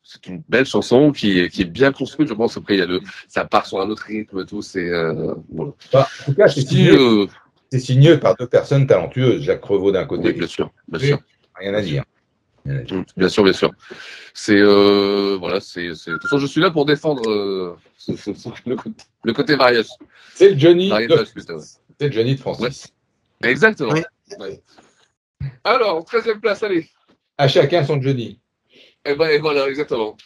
c'est 0.07 0.27
une 0.27 0.43
belle 0.49 0.67
chanson 0.67 1.13
qui, 1.13 1.49
qui 1.49 1.63
est 1.63 1.65
bien 1.65 1.91
construite, 1.91 2.29
je 2.29 2.35
pense. 2.35 2.57
Après, 2.57 2.75
il 2.75 2.79
y 2.79 2.83
a 2.83 2.87
le, 2.87 3.01
ça 3.27 3.45
part 3.45 3.67
sur 3.67 3.81
un 3.81 3.89
autre 3.89 4.03
rythme, 4.03 4.45
tout, 4.45 4.61
c'est, 4.61 4.89
euh, 4.89 5.35
voilà. 5.51 5.73
Bah, 5.93 6.07
en 6.23 6.25
tout 6.27 6.35
cas, 6.35 6.47
c'est 6.47 6.61
Si, 6.61 6.67
signé, 6.67 6.91
euh, 6.91 7.27
c'est 7.73 7.81
signé 7.81 8.19
par 8.19 8.37
deux 8.37 8.47
personnes 8.47 8.87
talentueuses. 8.87 9.43
Jacques 9.43 9.65
Revaux 9.65 9.93
d'un 9.93 10.05
côté, 10.05 10.29
oui, 10.29 10.33
bien 10.35 10.47
sûr, 10.47 10.71
bien 10.87 11.01
sûr. 11.01 11.19
rien 11.57 11.75
à 11.75 11.81
dire. 11.81 12.05
Bien 12.65 13.29
sûr, 13.29 13.45
bien 13.45 13.53
sûr. 13.53 13.71
C'est 14.33 14.57
euh, 14.59 15.37
voilà, 15.39 15.61
c'est 15.61 15.87
de 15.89 15.95
toute 16.15 16.23
façon, 16.23 16.39
je 16.39 16.47
suis 16.47 16.61
là 16.61 16.71
pour 16.71 16.87
défendre 16.87 17.29
euh, 17.31 17.77
ce- 17.99 18.17
ce- 18.17 18.33
ce- 18.33 18.49
le, 18.67 18.77
côté, 18.77 19.05
le 19.23 19.33
côté 19.35 19.57
mariage. 19.57 19.87
C'est 20.35 20.51
le 20.51 20.59
Johnny. 20.59 20.89
C'est 22.01 22.11
Johnny 22.13 22.35
de 22.37 22.41
Francis. 22.41 22.89
Exactement. 23.43 23.93
Ouais. 24.39 24.63
Alors, 25.63 26.05
13e 26.05 26.41
place, 26.41 26.63
allez. 26.63 26.89
À 27.37 27.49
chacun 27.49 27.85
son 27.85 28.01
Johnny. 28.01 28.41
Et, 29.05 29.15
ben, 29.15 29.29
et 29.29 29.39
voilà, 29.39 29.69
exactement. 29.69 30.17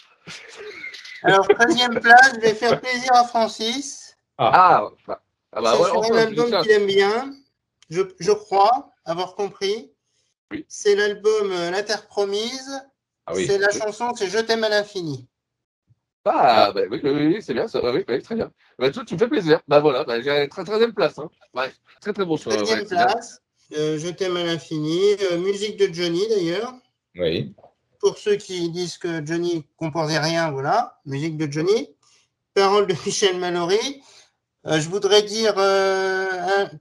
Alors, 1.24 1.44
13e 1.48 1.98
place, 2.00 2.32
je 2.36 2.40
vais 2.40 2.54
faire 2.54 2.80
plaisir 2.80 3.12
à 3.14 3.24
Francis. 3.24 4.14
Ah, 4.36 4.88
bah, 5.08 5.20
ah 5.52 5.60
bah 5.60 5.72
C'est 5.74 5.80
ouais, 5.82 5.88
sur 5.88 5.98
enfin, 5.98 6.14
un 6.14 6.18
album 6.18 6.62
qu'il 6.62 6.70
aime 6.70 6.86
bien, 6.86 7.34
je, 7.90 8.02
je 8.20 8.30
crois 8.30 8.92
avoir 9.04 9.34
compris. 9.34 9.90
C'est 10.68 10.94
l'album 10.94 11.52
euh, 11.52 11.70
La 11.70 11.82
Terre 11.82 12.06
Promise. 12.06 12.80
Ah 13.26 13.32
oui. 13.34 13.46
C'est 13.46 13.58
la 13.58 13.70
chanson, 13.70 14.14
c'est 14.14 14.28
Je 14.28 14.38
t'aime 14.38 14.64
à 14.64 14.68
l'infini. 14.68 15.28
Ah, 16.24 16.72
bah, 16.74 16.82
oui, 16.90 17.00
oui, 17.02 17.10
oui, 17.10 17.36
c'est 17.40 17.54
bien 17.54 17.68
ça. 17.68 17.80
Oui, 17.82 18.04
oui, 18.06 18.22
très 18.22 18.34
bien. 18.34 18.50
Bah, 18.78 18.90
tu, 18.90 19.02
tu 19.04 19.14
me 19.14 19.18
fais 19.18 19.28
plaisir. 19.28 19.60
Bah 19.66 19.80
voilà, 19.80 20.04
bah, 20.04 20.20
j'ai 20.20 20.46
13e 20.46 20.92
place. 20.92 21.18
Hein. 21.18 21.30
Ouais, 21.54 21.72
très 22.00 22.12
très 22.12 22.24
bon 22.26 22.36
choix. 22.36 22.54
13e 22.54 22.60
ouais, 22.60 22.84
c'est 22.86 22.94
bien. 22.96 23.06
place, 23.06 23.40
euh, 23.76 23.98
Je 23.98 24.08
t'aime 24.08 24.36
à 24.36 24.44
l'infini. 24.44 25.00
euh, 25.32 25.38
musique 25.38 25.78
de 25.78 25.92
Johnny 25.92 26.26
d'ailleurs. 26.28 26.74
Oui. 27.16 27.54
Pour 28.00 28.18
ceux 28.18 28.36
qui 28.36 28.68
disent 28.70 28.98
que 28.98 29.24
Johnny 29.24 29.64
composait 29.76 30.18
rien, 30.18 30.50
voilà, 30.50 31.00
musique 31.06 31.36
de 31.38 31.50
Johnny. 31.50 31.88
Paroles 32.54 32.86
de 32.86 32.94
Michel 33.06 33.38
Mallory. 33.38 34.02
Euh, 34.66 34.80
je 34.80 34.88
voudrais 34.88 35.22
dire 35.22 35.54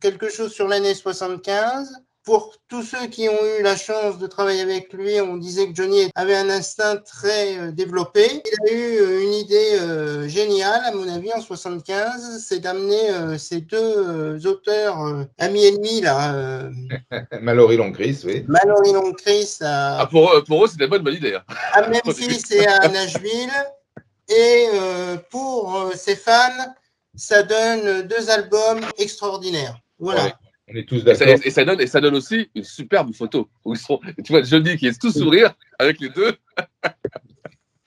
quelque 0.01 0.29
chose 0.29 0.51
sur 0.51 0.67
l'année 0.67 0.93
75. 0.93 1.93
Pour 2.27 2.53
tous 2.67 2.83
ceux 2.83 3.07
qui 3.07 3.29
ont 3.29 3.39
eu 3.57 3.63
la 3.63 3.77
chance 3.77 4.17
de 4.19 4.27
travailler 4.27 4.59
avec 4.61 4.91
lui, 4.91 5.21
on 5.21 5.37
disait 5.37 5.69
que 5.69 5.73
Johnny 5.73 6.11
avait 6.13 6.35
un 6.35 6.49
instinct 6.49 6.97
très 6.97 7.57
euh, 7.57 7.71
développé. 7.71 8.43
Il 8.45 8.69
a 8.69 8.73
eu 8.73 8.97
euh, 8.99 9.23
une 9.23 9.33
idée 9.33 9.69
euh, 9.79 10.27
géniale, 10.27 10.81
à 10.83 10.91
mon 10.91 11.07
avis, 11.07 11.31
en 11.33 11.39
75, 11.39 12.43
c'est 12.45 12.59
d'amener 12.59 13.11
euh, 13.11 13.37
ces 13.37 13.61
deux 13.61 13.77
euh, 13.79 14.39
auteurs, 14.45 15.01
euh, 15.05 15.23
amis 15.39 15.65
ennemis, 15.67 16.01
là, 16.01 16.33
euh, 16.35 16.69
Mallory 17.41 17.77
Longcris, 17.77 18.19
oui. 18.25 18.43
Mallory 18.49 18.91
Longcris 18.91 19.59
à, 19.61 20.01
Ah, 20.01 20.05
pour, 20.07 20.33
eux- 20.33 20.43
pour 20.43 20.65
eux, 20.65 20.67
c'était 20.67 20.89
pas 20.89 20.97
une 20.97 21.03
bonne 21.03 21.15
idée. 21.15 21.35
hein. 21.35 21.43
à 21.71 21.87
Memphis 21.87 22.41
et 22.51 22.67
à 22.67 22.89
Nashville. 22.89 23.53
Et 24.27 24.67
euh, 24.73 25.15
pour 25.31 25.73
euh, 25.77 25.91
ses 25.95 26.17
fans, 26.17 26.73
ça 27.15 27.43
donne 27.43 28.01
deux 28.01 28.29
albums 28.29 28.81
extraordinaires. 28.97 29.77
Voilà. 29.97 30.25
Ouais. 30.25 30.33
On 30.69 30.75
est 30.75 30.87
tous 30.87 30.97
Et 30.97 31.03
d'accord. 31.03 31.27
et 31.27 31.49
ça 31.49 31.63
donne, 31.63 31.79
et 31.81 31.87
ça 31.87 32.01
donne 32.01 32.15
aussi 32.15 32.49
une 32.53 32.63
superbe 32.63 33.13
photo. 33.13 33.47
Où 33.63 33.73
ils 33.73 33.79
sont, 33.79 33.99
tu 34.23 34.31
vois 34.33 34.43
Johnny 34.43 34.75
qui 34.77 34.87
est 34.87 34.99
tout 34.99 35.11
sourire 35.11 35.53
avec 35.79 35.99
les 35.99 36.09
deux. 36.09 36.33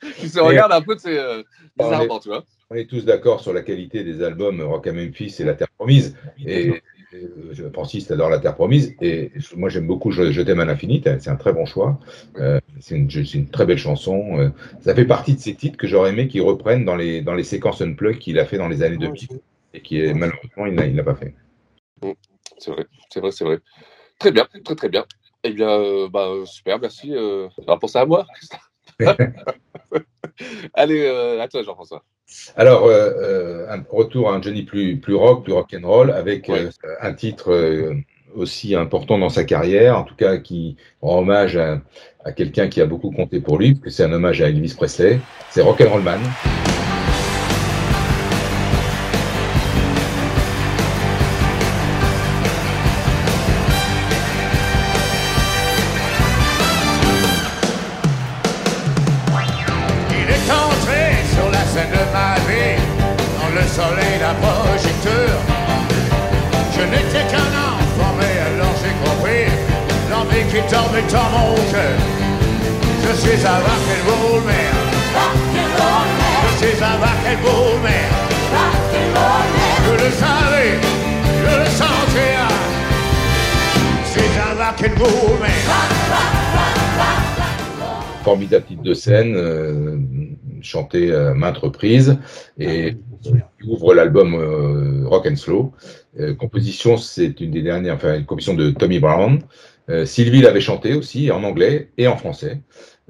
qui 0.16 0.28
se 0.28 0.40
regardent 0.40 0.72
un 0.72 0.80
peu, 0.80 0.96
c'est 0.98 1.18
euh, 1.18 1.42
On 1.78 1.84
est- 1.84 1.90
bizarrement, 1.90 2.18
tu 2.20 2.28
vois. 2.28 2.44
On 2.70 2.76
est 2.76 2.88
tous 2.88 3.04
d'accord 3.04 3.40
sur 3.40 3.52
la 3.52 3.62
qualité 3.62 4.04
des 4.04 4.22
albums 4.22 4.60
Rock 4.62 4.86
à 4.86 4.92
Memphis 4.92 5.36
et 5.40 5.44
La 5.44 5.54
Terre 5.54 5.68
Promise. 5.76 6.16
Et 6.46 6.70
euh, 7.12 7.70
Francis 7.72 8.08
adore 8.10 8.30
La 8.30 8.38
Terre 8.38 8.54
Promise. 8.54 8.94
Et 9.02 9.32
moi, 9.56 9.68
j'aime 9.68 9.88
beaucoup 9.88 10.12
Je, 10.12 10.30
Je 10.30 10.40
t'aime 10.40 10.60
à 10.60 10.64
l'infini. 10.64 11.02
C'est 11.04 11.28
un 11.28 11.36
très 11.36 11.52
bon 11.52 11.66
choix. 11.66 11.98
Euh, 12.38 12.60
c'est 12.78 12.94
une, 12.94 13.48
très 13.50 13.66
belle 13.66 13.76
chanson. 13.76 14.38
Euh, 14.38 14.50
ça 14.80 14.94
fait 14.94 15.04
partie 15.04 15.34
de 15.34 15.40
ces 15.40 15.54
titres 15.54 15.76
que 15.76 15.88
j'aurais 15.88 16.10
aimé 16.10 16.28
qu'il 16.28 16.42
reprenne 16.42 16.84
dans 16.84 16.96
les, 16.96 17.20
dans 17.22 17.34
les 17.34 17.44
séquences 17.44 17.82
Unplug 17.82 18.18
qu'il 18.18 18.38
a 18.38 18.46
fait 18.46 18.56
dans 18.56 18.68
les 18.68 18.82
années 18.84 18.98
2000. 18.98 19.28
Et 19.74 19.80
qui 19.80 20.00
malheureusement, 20.14 20.66
il 20.66 20.74
n'a 20.74 20.86
il 20.86 20.94
n'a 20.94 21.02
pas 21.04 21.16
fait. 21.16 21.34
C'est 22.60 22.70
vrai, 22.70 22.86
c'est 23.10 23.20
vrai, 23.20 23.30
c'est 23.32 23.44
vrai. 23.44 23.58
Très 24.18 24.32
bien, 24.32 24.46
très 24.64 24.74
très 24.74 24.88
bien. 24.88 25.04
Eh 25.42 25.52
bien, 25.52 25.70
euh, 25.70 26.08
bah, 26.08 26.28
euh, 26.28 26.44
super, 26.44 26.78
merci. 26.78 27.14
Euh, 27.14 27.48
d'avoir 27.58 27.78
pensé 27.78 27.98
à 27.98 28.04
moi. 28.04 28.26
Allez, 30.74 31.04
euh, 31.06 31.40
à 31.40 31.48
toi, 31.48 31.62
Jean-François. 31.62 32.04
Alors, 32.56 32.84
euh, 32.84 33.10
euh, 33.18 33.66
un 33.70 33.82
retour 33.90 34.30
à 34.30 34.34
un 34.34 34.42
Johnny 34.42 34.62
plus, 34.62 34.98
plus 34.98 35.14
rock, 35.14 35.44
plus 35.44 35.52
rock 35.52 35.74
and 35.74 35.86
roll, 35.86 36.10
avec 36.10 36.48
euh, 36.50 36.70
un 37.00 37.14
titre 37.14 37.50
euh, 37.50 37.94
aussi 38.34 38.74
important 38.76 39.18
dans 39.18 39.30
sa 39.30 39.44
carrière, 39.44 39.98
en 39.98 40.04
tout 40.04 40.14
cas 40.14 40.36
qui 40.36 40.76
rend 41.00 41.20
hommage 41.20 41.56
à, 41.56 41.80
à 42.24 42.32
quelqu'un 42.32 42.68
qui 42.68 42.80
a 42.80 42.86
beaucoup 42.86 43.10
compté 43.10 43.40
pour 43.40 43.58
lui, 43.58 43.72
parce 43.72 43.84
que 43.84 43.90
c'est 43.90 44.04
un 44.04 44.12
hommage 44.12 44.42
à 44.42 44.48
Elvis 44.48 44.74
Presley. 44.76 45.18
C'est 45.50 45.62
Rock 45.62 45.80
and 45.80 45.90
Roll 45.90 46.02
Man. 46.02 46.20
De 88.82 88.94
scène, 88.94 89.34
euh, 89.36 89.96
chanté 90.62 91.12
à 91.12 91.34
maintes 91.34 91.58
reprises, 91.58 92.18
et 92.58 92.96
qui 93.22 93.32
ouvre 93.68 93.94
l'album 93.94 94.34
euh, 94.34 95.08
Rock 95.08 95.26
and 95.26 95.36
Slow. 95.36 95.72
Euh, 96.18 96.34
composition, 96.34 96.96
c'est 96.96 97.40
une 97.40 97.50
des 97.50 97.62
dernières, 97.62 97.94
enfin 97.94 98.16
une 98.16 98.24
composition 98.24 98.54
de 98.54 98.70
Tommy 98.70 98.98
Brown. 98.98 99.40
Sylvie 100.04 100.40
l'avait 100.40 100.60
chanté 100.60 100.94
aussi 100.94 101.32
en 101.32 101.42
anglais 101.42 101.90
et 101.98 102.06
en 102.06 102.16
français. 102.16 102.60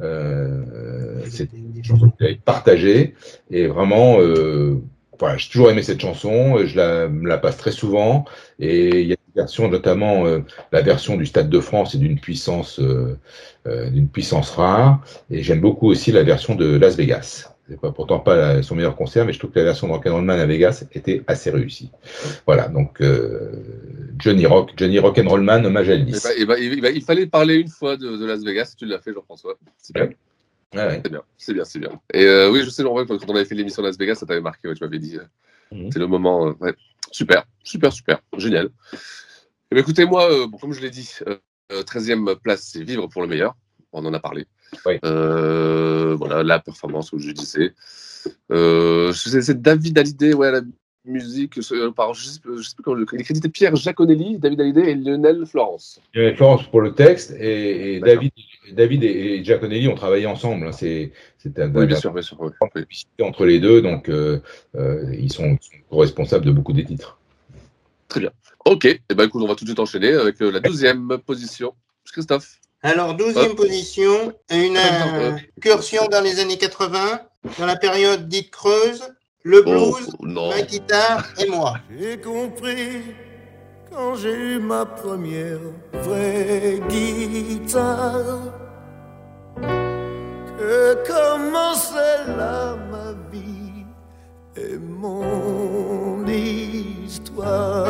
Euh, 0.02 1.20
c'est 1.28 1.52
une 1.52 1.84
chanson 1.84 2.12
a 2.20 2.24
été 2.24 2.40
partagée 2.42 3.14
et 3.50 3.66
vraiment, 3.66 4.20
euh, 4.20 4.80
voilà, 5.18 5.36
j'ai 5.36 5.50
toujours 5.50 5.70
aimé 5.70 5.82
cette 5.82 6.00
chanson. 6.00 6.64
Je 6.64 6.76
la, 6.76 7.08
me 7.08 7.28
la 7.28 7.38
passe 7.38 7.56
très 7.58 7.72
souvent 7.72 8.24
et 8.58 9.00
il 9.02 9.08
y 9.08 9.12
a 9.12 9.16
versions, 9.34 9.68
notamment 9.68 10.26
euh, 10.26 10.40
la 10.72 10.82
version 10.82 11.16
du 11.16 11.26
Stade 11.26 11.48
de 11.50 11.60
France 11.60 11.94
est 11.94 11.98
d'une 11.98 12.18
puissance, 12.18 12.80
euh, 12.80 13.16
euh, 13.66 13.90
d'une 13.90 14.08
puissance 14.08 14.50
rare. 14.50 15.00
Et 15.30 15.42
j'aime 15.42 15.60
beaucoup 15.60 15.88
aussi 15.88 16.12
la 16.12 16.22
version 16.22 16.54
de 16.54 16.76
Las 16.76 16.96
Vegas. 16.96 17.52
C'est 17.68 17.80
pas, 17.80 17.92
pourtant 17.92 18.18
pas 18.18 18.34
la- 18.36 18.62
son 18.62 18.74
meilleur 18.74 18.96
concert, 18.96 19.24
mais 19.24 19.32
je 19.32 19.38
trouve 19.38 19.52
que 19.52 19.58
la 19.60 19.64
version 19.66 19.86
de 19.86 19.92
Rock'n'Roll 19.92 20.24
Man 20.24 20.40
à 20.40 20.46
Vegas 20.46 20.84
était 20.92 21.22
assez 21.28 21.50
réussie. 21.50 21.90
Voilà, 22.46 22.66
donc 22.68 23.00
Johnny 24.18 24.44
Rock, 24.46 24.72
Johnny 24.76 24.98
Rock'n'Roll 24.98 25.40
Man, 25.42 25.64
hommage 25.66 25.88
à 25.88 25.92
Eh 25.92 25.96
Elvis. 25.96 26.20
ben, 26.24 26.30
eh 26.36 26.44
ben, 26.46 26.56
il, 26.60 26.84
il 26.96 27.02
fallait 27.02 27.26
parler 27.26 27.56
une 27.56 27.68
fois 27.68 27.96
de, 27.96 28.16
de 28.16 28.26
Las 28.26 28.42
Vegas, 28.42 28.74
tu 28.76 28.86
l'as 28.86 28.98
fait, 28.98 29.12
Jean-François. 29.14 29.54
C'est 29.78 29.94
bien. 29.94 30.08
Ouais. 30.74 31.00
C'est 31.04 31.10
bien, 31.10 31.22
c'est 31.36 31.54
bien, 31.54 31.64
c'est 31.64 31.78
bien. 31.78 31.90
Et 32.14 32.24
euh, 32.26 32.50
oui, 32.50 32.62
je 32.64 32.70
sais, 32.70 32.82
Jean-François, 32.82 33.18
quand 33.18 33.30
on 33.30 33.34
avait 33.36 33.44
fait 33.44 33.54
l'émission 33.54 33.82
Las 33.82 33.96
Vegas, 33.98 34.16
ça 34.16 34.26
t'avait 34.26 34.40
marqué, 34.40 34.68
ouais, 34.68 34.74
tu 34.74 34.82
m'avais 34.84 34.98
dit. 34.98 35.16
euh, 35.16 35.24
Mhm. 35.72 35.90
C'est 35.92 36.00
le 36.00 36.08
moment. 36.08 36.48
euh, 36.48 36.52
ouais. 36.60 36.74
Super, 37.10 37.44
super, 37.64 37.92
super. 37.92 38.20
Génial. 38.36 38.70
Eh 38.92 39.74
bien, 39.74 39.82
écoutez, 39.82 40.04
moi, 40.04 40.30
euh, 40.32 40.46
bon, 40.46 40.58
comme 40.58 40.72
je 40.72 40.80
l'ai 40.80 40.90
dit, 40.90 41.10
euh, 41.26 41.36
euh, 41.72 41.82
13e 41.82 42.36
place, 42.36 42.70
c'est 42.72 42.82
vivre 42.82 43.06
pour 43.06 43.22
le 43.22 43.28
meilleur. 43.28 43.54
On 43.92 44.04
en 44.04 44.14
a 44.14 44.20
parlé. 44.20 44.46
Oui. 44.86 44.98
Euh, 45.04 46.14
voilà, 46.16 46.42
la 46.42 46.60
performance, 46.60 47.10
comme 47.10 47.20
je 47.20 47.32
disais. 47.32 47.74
Euh, 48.52 49.12
c'est 49.12 49.60
David 49.60 49.98
Hallyday, 49.98 50.34
ouais, 50.34 50.52
la 50.52 50.60
musique. 51.04 51.58
euh, 51.58 51.62
je 51.62 52.24
sais, 52.24 52.40
je 52.56 52.62
sais 52.62 52.74
plus 52.74 52.82
comment 52.84 52.96
le- 52.96 53.06
étaient 53.20 53.48
Pierre 53.48 53.74
Giaconelli, 53.74 54.38
David 54.38 54.60
Hallyday 54.60 54.90
et 54.90 54.94
Lionel 54.94 55.44
Florence. 55.46 56.00
Il 56.14 56.20
avait 56.20 56.36
Florence 56.36 56.66
pour 56.68 56.80
le 56.82 56.94
texte 56.94 57.32
et. 57.38 58.00
David, 58.00 58.30
David 58.72 59.02
et, 59.04 59.34
et 59.36 59.44
Giaconelli 59.44 59.88
ont 59.88 59.94
travaillé 59.94 60.26
ensemble. 60.26 60.68
hein. 60.68 60.72
C'est 60.72 61.12
un 61.46 61.74
Oui, 61.74 61.86
bien 61.86 61.96
sûr, 61.96 62.12
bien 62.12 62.22
sûr. 62.22 62.38
entre 63.22 63.44
les 63.46 63.60
deux, 63.60 63.82
donc 63.82 64.08
euh, 64.08 64.40
euh, 64.76 65.14
ils 65.18 65.32
sont, 65.32 65.56
sont 65.60 65.76
co-responsables 65.88 66.44
de 66.44 66.50
beaucoup 66.50 66.72
des 66.72 66.84
titres. 66.84 67.18
Très 68.08 68.20
bien. 68.20 68.30
Ok, 68.64 68.84
et 68.84 69.00
ben 69.14 69.24
écoute, 69.24 69.42
on 69.42 69.46
va 69.48 69.54
tout 69.54 69.64
de 69.64 69.70
suite 69.70 69.78
enchaîner 69.78 70.12
avec 70.12 70.40
euh, 70.42 70.50
la 70.50 70.60
douzième 70.60 71.18
position. 71.26 71.74
Christophe. 72.12 72.56
Alors, 72.82 73.16
12e 73.16 73.54
position, 73.54 74.32
une 74.50 74.76
incursion 74.76 76.06
dans 76.10 76.22
les 76.22 76.40
années 76.40 76.56
80, 76.58 77.20
dans 77.58 77.66
la 77.66 77.76
période 77.76 78.26
dite 78.26 78.50
creuse, 78.50 79.02
le 79.42 79.62
blues, 79.62 80.10
Oh, 80.18 80.26
ma 80.26 80.62
guitare 80.62 81.26
et 81.38 81.48
moi. 81.48 81.78
J'ai 81.98 82.18
compris 82.18 83.02
quand 83.90 84.14
j'ai 84.14 84.32
eu 84.32 84.58
ma 84.58 84.86
première 84.86 85.58
vraie 85.92 86.80
guitare 86.88 88.52
ma 92.90 93.08
vie 93.30 93.84
et 94.56 94.76
mon 94.78 96.26
histoire. 96.26 97.86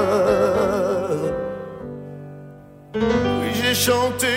Oui, 2.94 3.50
j'ai 3.54 3.74
chanté 3.74 4.34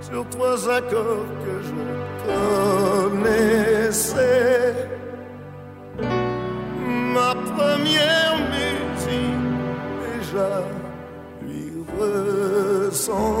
sur 0.00 0.28
trois 0.28 0.68
accords 0.70 1.26
que 1.44 1.54
je 1.68 1.74
connaissais. 3.10 4.74
Ma 7.16 7.32
première 7.52 8.36
musique 8.54 9.52
déjà 10.18 10.52
lui 11.42 11.66
ressemblait. 11.98 13.35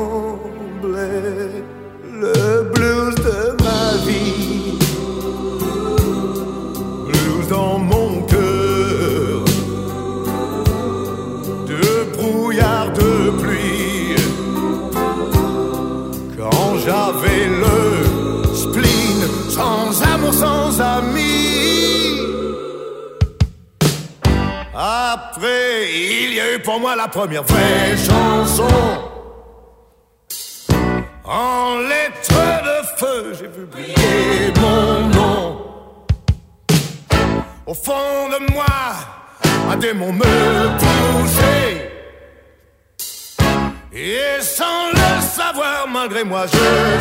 Il 25.38 26.34
y 26.34 26.40
a 26.40 26.54
eu 26.54 26.58
pour 26.60 26.80
moi 26.80 26.96
la 26.96 27.08
première 27.08 27.42
vraie 27.42 27.94
chanson. 27.96 28.68
En 31.24 31.78
lettres 31.80 32.62
de 32.64 32.98
feu, 32.98 33.36
j'ai 33.38 33.48
briller 33.48 34.52
mon 34.60 35.08
nom. 35.08 35.66
Au 37.66 37.74
fond 37.74 38.28
de 38.30 38.52
moi, 38.52 38.64
un 39.70 39.76
démon 39.76 40.12
me 40.12 40.78
poussait. 40.78 41.90
Et 43.92 44.40
sans 44.40 44.90
le 44.92 45.20
savoir, 45.20 45.86
malgré 45.88 46.24
moi, 46.24 46.46
je 46.46 46.56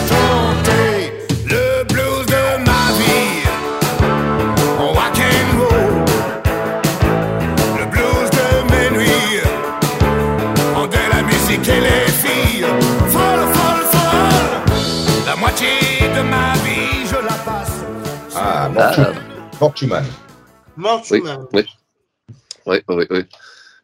chantais 0.09 1.13
le 1.45 1.83
Mort 19.65 19.73
Mort 19.73 19.75
Schumann. 19.77 20.05
Mort 20.77 21.03
Oui, 21.11 21.21
oui. 21.53 21.65
Oui, 22.67 22.77
oui, 22.89 23.05
oui. 23.09 23.25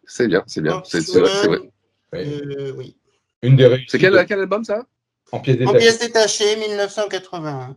C'est 0.06 0.28
bien, 0.28 0.44
c'est 0.46 0.62
bien. 0.62 0.82
C'est 0.86 1.00
vrai, 1.00 1.06
c'est 1.12 1.20
vrai. 1.48 1.58
Schumann. 1.58 1.70
Euh, 2.15 2.74
oui. 2.78 2.98
Une 3.41 3.56
des 3.56 3.65
réussites. 3.65 3.89
C'est 3.91 4.00
quel, 4.00 4.26
quel 4.28 4.39
album 4.39 4.63
ça? 4.63 4.86
En 5.32 5.39
pièces 5.39 5.56
En 5.56 5.60
détachées. 5.60 5.78
pièces 5.80 6.00
détachées, 6.00 6.56
1981. 6.58 7.76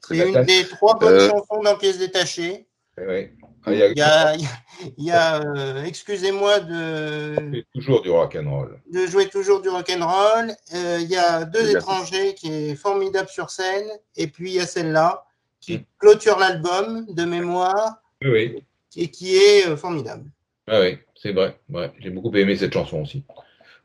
Très 0.00 0.16
C'est 0.16 0.28
une 0.32 0.42
des 0.44 0.64
trois 0.68 0.98
bonnes 0.98 1.14
Euh, 1.14 1.28
chansons 1.28 1.62
dans 1.62 1.76
pièces 1.76 1.98
détachées. 1.98 2.66
Ouais. 2.96 3.34
Ah, 3.66 3.72
il 3.72 3.78
y 3.78 4.02
a, 4.02 4.36
Il 4.98 5.04
y 5.04 5.10
a, 5.10 5.40
euh, 5.40 5.82
excusez-moi 5.84 6.60
de, 6.60 7.34
c'est 7.54 7.66
toujours 7.74 8.02
du 8.02 8.10
rock 8.10 8.36
and 8.38 8.48
roll. 8.50 8.78
de 8.92 9.06
jouer 9.06 9.28
toujours 9.28 9.60
du 9.62 9.70
rock'n'roll. 9.70 10.54
Euh, 10.74 10.98
il 11.00 11.08
y 11.08 11.16
a 11.16 11.44
deux 11.44 11.70
étrangers 11.74 12.34
qui 12.34 12.52
est 12.52 12.74
formidable 12.74 13.28
sur 13.30 13.50
scène. 13.50 13.88
Et 14.16 14.26
puis 14.28 14.50
il 14.50 14.54
y 14.56 14.60
a 14.60 14.66
celle-là 14.66 15.23
qui 15.64 15.78
Mm. 15.78 15.84
clôture 15.98 16.38
l'album 16.38 17.06
de 17.14 17.24
mémoire 17.24 17.96
Oui, 18.22 18.62
et 18.96 19.08
qui 19.10 19.36
est 19.36 19.66
euh, 19.68 19.76
formidable. 19.76 20.30
Ah 20.66 20.80
oui, 20.80 20.98
c'est 21.14 21.32
vrai. 21.32 21.58
Ouais, 21.68 21.92
J'ai 22.00 22.10
beaucoup 22.10 22.34
aimé 22.36 22.56
cette 22.56 22.72
chanson 22.72 23.02
aussi. 23.02 23.24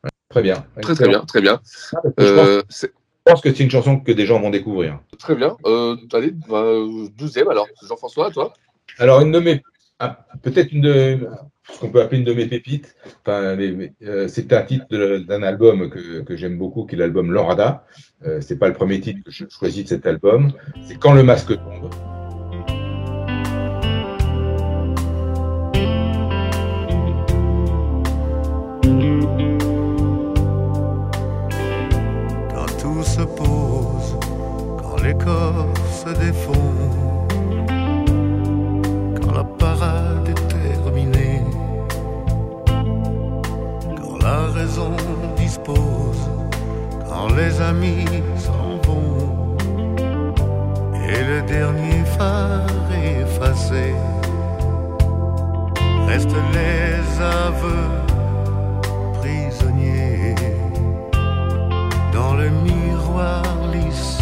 Ouais. 0.04 0.10
Très 0.30 0.42
bien. 0.42 0.66
Très 0.82 0.96
très 0.96 1.08
bien, 1.08 1.22
très 1.26 1.42
bien. 1.42 1.62
Ah, 1.96 2.00
je, 2.18 2.24
Euh, 2.24 2.62
pense, 2.64 2.82
je 2.86 2.88
pense 3.32 3.42
que 3.42 3.54
c'est 3.54 3.64
une 3.64 3.72
chanson 3.72 4.00
que 4.00 4.12
des 4.12 4.26
gens 4.26 4.40
vont 4.40 4.50
découvrir. 4.50 5.00
très 5.18 5.36
bien. 5.36 5.58
Euh, 5.66 5.96
allez, 6.14 6.34
euh, 6.52 7.08
douzième 7.18 7.50
alors. 7.50 7.68
Jean-François, 7.88 8.32
toi 8.32 8.54
Alors, 8.98 9.22
une 9.22 9.32
de 9.32 9.40
mes. 9.40 9.62
ah, 10.00 10.26
Peut-être 10.42 10.72
une 10.72 10.82
de. 10.82 11.28
Ce 11.74 11.80
qu'on 11.80 11.90
peut 11.90 12.02
appeler 12.02 12.20
une 12.20 12.26
de 12.26 12.34
mes 12.34 12.46
pépites. 12.46 12.96
Euh, 13.28 14.28
c'est 14.28 14.54
un 14.54 14.62
titre 14.64 15.18
d'un 15.28 15.44
album 15.44 15.90
que, 15.90 16.22
que 16.22 16.36
j'aime 16.36 16.58
beaucoup, 16.58 16.86
qui 16.86 16.96
est 16.96 16.98
l'album 16.98 17.32
Lorada. 17.32 17.86
Euh, 18.26 18.42
c'est 18.42 18.58
pas 18.58 18.68
le 18.68 18.74
premier 18.74 19.00
titre 19.00 19.24
que 19.24 19.32
je 19.32 19.46
choisis 19.50 19.84
de 19.84 19.90
cet 19.90 20.06
album. 20.06 20.52
C'est 20.86 21.00
Quand 21.00 21.14
le 21.14 21.24
masque 21.24 21.56
tombe. 21.56 21.90
Quand 32.54 32.78
tout 32.82 33.04
se 33.04 33.22
pose, 33.22 34.20
quand 34.82 35.02
les 35.04 35.14
corps 35.14 35.74
se 35.92 36.10
défont, 36.20 36.90
les 47.40 47.62
amis 47.62 48.06
s'en 48.36 48.70
vont, 48.86 49.56
et 51.10 51.24
le 51.32 51.42
dernier 51.56 52.04
phare 52.18 52.68
effacé, 53.22 53.94
restent 56.08 56.44
les 56.58 57.22
aveux 57.46 57.90
prisonniers 59.20 60.36
dans 62.14 62.34
le 62.36 62.50
miroir 62.50 63.44
lisse 63.74 64.18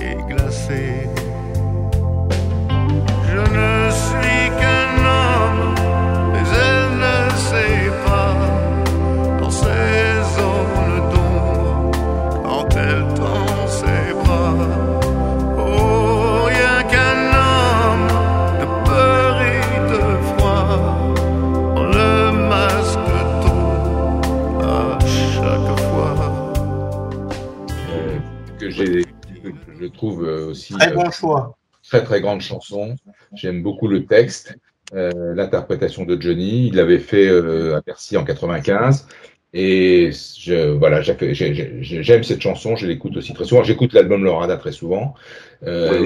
et 0.00 0.16
glacé. 0.30 1.13
Trouve 30.04 30.24
euh, 30.26 30.46
aussi 30.48 30.74
Très 30.74 30.90
euh, 30.90 30.94
bon 30.94 31.10
choix. 31.10 31.56
très 31.82 32.02
très 32.04 32.20
grande 32.20 32.40
chanson. 32.40 32.96
J'aime 33.34 33.62
beaucoup 33.62 33.88
le 33.88 34.04
texte, 34.06 34.56
euh, 34.94 35.34
l'interprétation 35.34 36.04
de 36.04 36.20
Johnny. 36.20 36.66
Il 36.68 36.76
l'avait 36.76 36.98
fait 36.98 37.28
euh, 37.28 37.76
à 37.76 37.80
Bercy 37.80 38.16
en 38.16 38.24
95. 38.24 39.06
Et 39.56 40.10
je, 40.36 40.72
voilà, 40.72 41.00
j'aime 41.00 42.24
cette 42.24 42.40
chanson, 42.40 42.74
je 42.74 42.88
l'écoute 42.88 43.16
aussi 43.16 43.32
très 43.34 43.44
souvent. 43.44 43.62
J'écoute 43.62 43.92
l'album 43.92 44.24
Lorada 44.24 44.56
très 44.56 44.72
souvent. 44.72 45.14
Euh, 45.64 45.90
Ouais, 45.92 45.98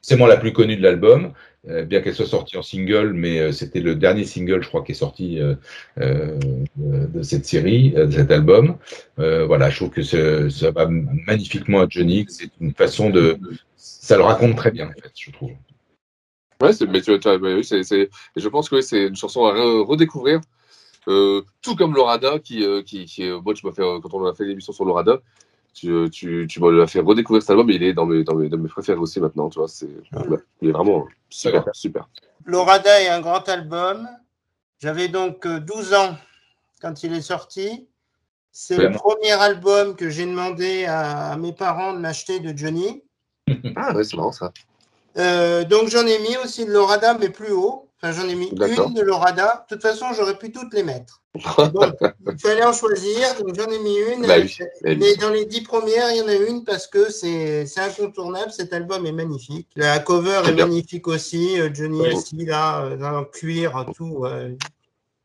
C'est 0.00 0.16
bon 0.16 0.20
moi 0.20 0.28
la 0.28 0.38
plus 0.38 0.54
connue 0.54 0.76
de 0.76 0.82
l'album, 0.82 1.32
euh, 1.68 1.84
bien 1.84 2.00
qu'elle 2.00 2.14
soit 2.14 2.24
sortie 2.26 2.56
en 2.56 2.62
single, 2.62 3.12
mais 3.12 3.40
euh, 3.40 3.52
c'était 3.52 3.80
le 3.80 3.94
dernier 3.94 4.24
single, 4.24 4.62
je 4.62 4.68
crois, 4.68 4.82
qui 4.82 4.92
est 4.92 4.94
sorti 4.94 5.38
euh, 5.38 6.38
de 6.78 7.22
cette 7.22 7.44
série, 7.44 7.90
de 7.90 8.10
cet 8.10 8.30
album. 8.30 8.78
Voilà, 9.18 9.68
je 9.68 9.76
trouve 9.76 9.90
que 9.90 10.02
ce- 10.02 10.48
ça 10.48 10.70
va 10.70 10.86
magnifiquement 10.88 11.82
à 11.82 11.86
Johnny. 11.88 12.24
C'est 12.28 12.50
une 12.58 12.72
façon 12.72 13.10
de, 13.10 13.38
ça 13.76 14.16
le 14.16 14.22
raconte 14.22 14.56
très 14.56 14.70
bien, 14.70 14.88
en 14.88 14.92
fait, 14.92 15.12
je 15.14 15.30
trouve. 15.30 15.52
Ouais, 16.62 16.70
mais 16.88 17.02
tu, 17.02 17.18
tu- 17.20 17.62
c'est, 17.64 17.82
c'est- 17.82 18.02
et 18.36 18.40
je 18.40 18.48
pense 18.48 18.70
que 18.70 18.76
oui, 18.76 18.82
c'est 18.82 19.08
une 19.08 19.16
chanson 19.16 19.44
à 19.44 19.52
re- 19.52 19.84
redécouvrir. 19.84 20.40
Euh, 21.08 21.42
tout 21.62 21.74
comme 21.74 21.94
Lorada, 21.94 22.38
qui, 22.38 22.64
euh, 22.64 22.82
qui, 22.82 23.06
qui 23.06 23.24
euh, 23.24 23.40
moi, 23.40 23.54
tu 23.54 23.66
m'as 23.66 23.72
fait, 23.72 23.82
euh, 23.82 23.98
quand 24.00 24.14
on 24.14 24.24
a 24.24 24.34
fait 24.34 24.44
l'émission 24.44 24.72
sur 24.72 24.84
Lorada, 24.84 25.20
tu, 25.74 26.08
tu, 26.10 26.46
tu 26.48 26.60
m'as 26.60 26.86
fait 26.86 27.00
redécouvrir 27.00 27.42
cet 27.42 27.50
album, 27.50 27.70
et 27.70 27.74
il 27.74 27.82
est 27.82 27.92
dans 27.92 28.06
mes, 28.06 28.22
dans 28.24 28.34
mes, 28.34 28.48
dans 28.48 28.58
mes 28.58 28.68
préférés 28.68 28.98
aussi 28.98 29.20
maintenant, 29.20 29.48
tu 29.48 29.58
vois. 29.58 29.68
C'est, 29.68 29.86
ouais, 29.86 30.38
il 30.60 30.68
est 30.68 30.72
vraiment 30.72 31.06
super, 31.28 31.64
super. 31.72 32.08
Lorada 32.44 33.00
est 33.00 33.08
un 33.08 33.20
grand 33.20 33.48
album. 33.48 34.08
J'avais 34.80 35.08
donc 35.08 35.46
euh, 35.46 35.60
12 35.60 35.94
ans 35.94 36.16
quand 36.80 37.02
il 37.02 37.14
est 37.14 37.22
sorti. 37.22 37.88
C'est 38.50 38.76
le 38.76 38.90
premier 38.90 39.32
album 39.32 39.96
que 39.96 40.10
j'ai 40.10 40.26
demandé 40.26 40.84
à, 40.84 41.32
à 41.32 41.36
mes 41.38 41.52
parents 41.54 41.94
de 41.94 41.98
m'acheter 41.98 42.38
de 42.38 42.56
Johnny. 42.56 43.02
Ah 43.76 43.94
ouais, 43.94 44.04
c'est 44.04 44.16
marrant 44.16 44.32
ça. 44.32 44.52
Euh, 45.16 45.64
donc 45.64 45.88
j'en 45.88 46.06
ai 46.06 46.18
mis 46.18 46.36
aussi 46.44 46.66
de 46.66 46.70
Lorada, 46.70 47.16
mais 47.18 47.30
plus 47.30 47.52
haut. 47.52 47.88
Enfin, 48.02 48.20
j'en 48.20 48.28
ai 48.28 48.34
mis 48.34 48.48
une 48.48 48.94
de 48.94 49.00
Lorada. 49.02 49.64
De 49.70 49.74
toute 49.76 49.82
façon, 49.82 50.06
j'aurais 50.16 50.36
pu 50.36 50.50
toutes 50.50 50.74
les 50.74 50.82
mettre. 50.82 51.20
Bon, 51.72 51.92
il 52.30 52.38
fallait 52.38 52.64
en 52.64 52.72
choisir, 52.72 53.26
donc 53.40 53.54
j'en 53.54 53.70
ai 53.70 53.78
mis 53.78 53.96
une. 53.96 54.26
Bah 54.26 54.34
oui, 54.38 54.54
bah 54.60 54.66
oui. 54.84 54.96
Mais 54.98 55.14
dans 55.16 55.30
les 55.30 55.46
dix 55.46 55.62
premières, 55.62 56.10
il 56.10 56.18
y 56.18 56.20
en 56.20 56.28
a 56.28 56.34
une 56.34 56.64
parce 56.64 56.86
que 56.86 57.10
c'est 57.10 57.64
c'est 57.66 57.80
incontournable. 57.80 58.50
Cet 58.50 58.72
album 58.72 59.06
est 59.06 59.12
magnifique. 59.12 59.68
La 59.76 59.98
cover 60.00 60.42
est 60.46 60.52
magnifique 60.52 61.06
aussi. 61.08 61.58
Euh, 61.60 61.70
Johnny 61.72 62.06
assis 62.08 62.44
là, 62.44 62.96
dans 62.96 63.20
le 63.20 63.24
cuir, 63.26 63.86
tout. 63.96 64.24
euh, 64.26 64.50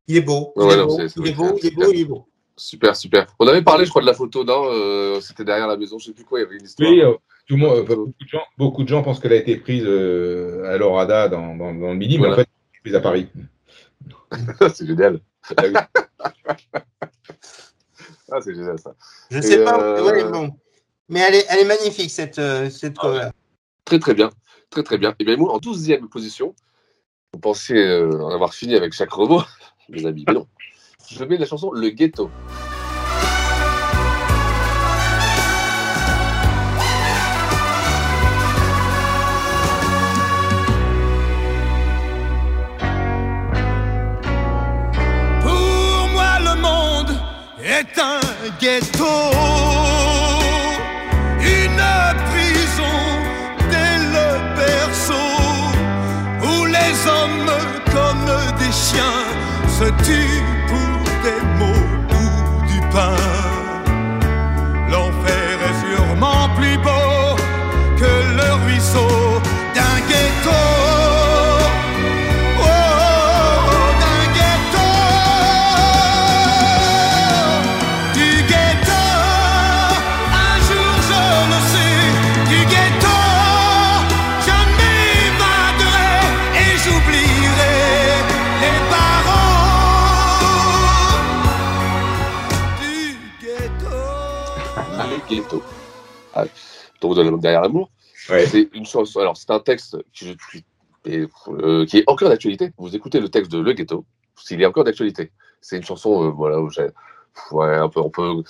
il 0.07 0.17
est 0.17 0.21
beau. 0.21 0.53
Il 0.55 0.63
Ouais, 0.63 0.73
est 0.75 0.77
non, 0.77 0.85
beau, 0.85 0.97
il 0.99 1.27
est 1.27 1.33
beau, 1.33 1.57
il 1.61 1.65
est 1.67 1.71
beau, 1.71 1.83
super. 1.83 1.89
il 1.93 1.99
est 2.01 2.05
beau. 2.05 2.27
Super, 2.55 2.95
super. 2.95 3.27
On 3.39 3.47
avait 3.47 3.61
parlé, 3.61 3.85
je 3.85 3.89
crois, 3.91 4.01
de 4.01 4.07
la 4.07 4.13
photo, 4.15 4.43
non 4.43 4.69
euh, 4.71 5.19
C'était 5.21 5.43
derrière 5.43 5.67
la 5.67 5.77
maison, 5.77 5.99
je 5.99 6.05
sais 6.05 6.11
plus 6.13 6.23
quoi, 6.23 6.39
il 6.39 6.43
y 6.43 6.45
avait 6.45 6.55
une 6.57 6.65
histoire. 6.65 6.89
Oui, 6.89 7.01
euh, 7.01 7.13
tout 7.47 7.55
le 7.55 7.57
monde, 7.57 7.77
euh, 7.77 7.83
beaucoup, 7.83 8.23
de 8.23 8.27
gens, 8.27 8.41
beaucoup 8.57 8.83
de 8.83 8.87
gens 8.89 9.03
pensent 9.03 9.19
qu'elle 9.19 9.33
a 9.33 9.35
été 9.35 9.57
prise 9.57 9.83
euh, 9.85 10.63
à 10.73 10.77
l'Orada 10.77 11.27
dans, 11.27 11.55
dans, 11.55 11.73
dans 11.75 11.89
le 11.91 11.95
Midi, 11.95 12.17
Voilà. 12.17 12.35
mais 12.37 12.41
en 12.41 12.45
prise 12.87 12.95
à 12.95 13.01
Paris. 13.01 13.27
c'est 14.73 14.87
génial. 14.87 15.19
Ah 15.57 15.63
oui. 15.65 15.73
ah, 18.31 18.39
c'est 18.41 18.55
génial 18.55 18.79
ça. 18.79 18.95
Je 19.29 19.39
Et, 19.39 19.41
sais 19.41 19.63
pas. 19.63 19.77
euh, 19.81 20.05
ouais, 20.05 20.23
bon. 20.31 20.51
Mais 21.09 21.19
elle 21.19 21.35
est, 21.35 21.45
elle 21.49 21.59
est 21.59 21.65
magnifique, 21.65 22.09
cette, 22.11 22.39
euh, 22.39 22.69
cette 22.69 22.97
cover. 22.97 23.29
Très 23.83 23.99
très 23.99 24.13
bien, 24.13 24.29
très 24.69 24.83
très 24.83 24.97
bien. 24.97 25.15
Et 25.19 25.25
bien 25.25 25.35
moi, 25.35 25.53
en 25.53 25.59
12e 25.59 26.07
position, 26.07 26.55
vous 27.33 27.39
pensiez 27.39 27.77
euh, 27.77 28.21
en 28.21 28.29
avoir 28.29 28.53
fini 28.53 28.75
avec 28.75 28.93
chaque 28.93 29.11
robot, 29.11 29.43
mes 29.89 30.05
amis, 30.05 30.23
mais 30.27 30.33
non. 30.33 30.47
Je 31.09 31.23
mets 31.23 31.37
la 31.37 31.45
chanson 31.45 31.71
Le 31.71 31.89
Ghetto. 31.89 32.29
Est 47.79 47.99
un 47.99 48.19
ghetto, 48.59 49.05
une 51.39 51.83
prison 52.29 52.97
dès 53.69 53.97
le 54.15 54.27
berceau, 54.57 55.29
où 56.43 56.65
les 56.65 56.95
hommes, 57.07 57.51
comme 57.93 58.29
des 58.57 58.71
chiens, 58.71 59.25
se 59.77 59.87
tuent 60.03 60.56
le 97.03 97.37
derrière 97.39 97.61
l'amour. 97.61 97.91
C'est 98.15 98.69
une 98.73 98.85
chanson. 98.85 99.19
Alors 99.19 99.37
c'est 99.37 99.51
un 99.51 99.59
texte 99.59 99.97
qui, 100.13 100.35
euh, 101.07 101.85
qui 101.85 101.97
est 101.99 102.03
encore 102.07 102.29
d'actualité. 102.29 102.71
Vous 102.77 102.95
écoutez 102.95 103.19
le 103.19 103.29
texte 103.29 103.51
de 103.51 103.59
Le 103.59 103.73
Ghetto, 103.73 104.05
s'il 104.35 104.61
est 104.61 104.65
encore 104.65 104.83
d'actualité. 104.83 105.31
C'est 105.61 105.77
une 105.77 105.83
chanson, 105.83 106.25
euh, 106.25 106.29
voilà, 106.29 106.59
où 106.59 106.69
j'ai, 106.69 106.87
ouais, 107.51 107.75
un 107.75 107.89
peu, 107.89 107.99
on 108.01 108.09
peut. 108.09 108.43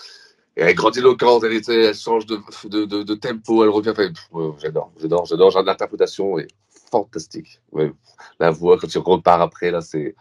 Elle 0.55 0.69
est 0.69 0.73
grandiloquente, 0.73 1.43
elle, 1.43 1.53
était, 1.53 1.83
elle 1.85 1.95
change 1.95 2.25
de, 2.25 2.39
de, 2.65 2.85
de, 2.85 3.03
de 3.03 3.15
tempo, 3.15 3.63
elle 3.63 3.69
revient. 3.69 3.93
Ouais, 4.31 4.49
j'adore, 4.59 4.91
j'adore, 4.99 5.25
j'adore. 5.25 5.51
Genre, 5.51 5.63
L'interprétation 5.63 6.39
est 6.39 6.47
fantastique. 6.91 7.61
Ouais. 7.71 7.91
La 8.39 8.49
voix, 8.49 8.77
quand 8.79 8.91
il 8.91 8.97
repart 8.97 9.41
après, 9.41 9.69
là, 9.69 9.81
c'est, 9.81 10.15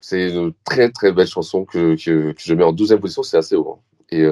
c'est 0.00 0.30
une 0.30 0.54
très 0.64 0.90
très 0.90 1.12
belle 1.12 1.26
chanson 1.26 1.66
que, 1.66 1.96
que, 2.02 2.32
que 2.32 2.40
je 2.42 2.54
mets 2.54 2.64
en 2.64 2.72
12e 2.72 2.98
position, 2.98 3.22
c'est 3.22 3.36
assez 3.36 3.56
haut. 3.56 3.78
hein. 3.78 3.80
Et 4.10 4.24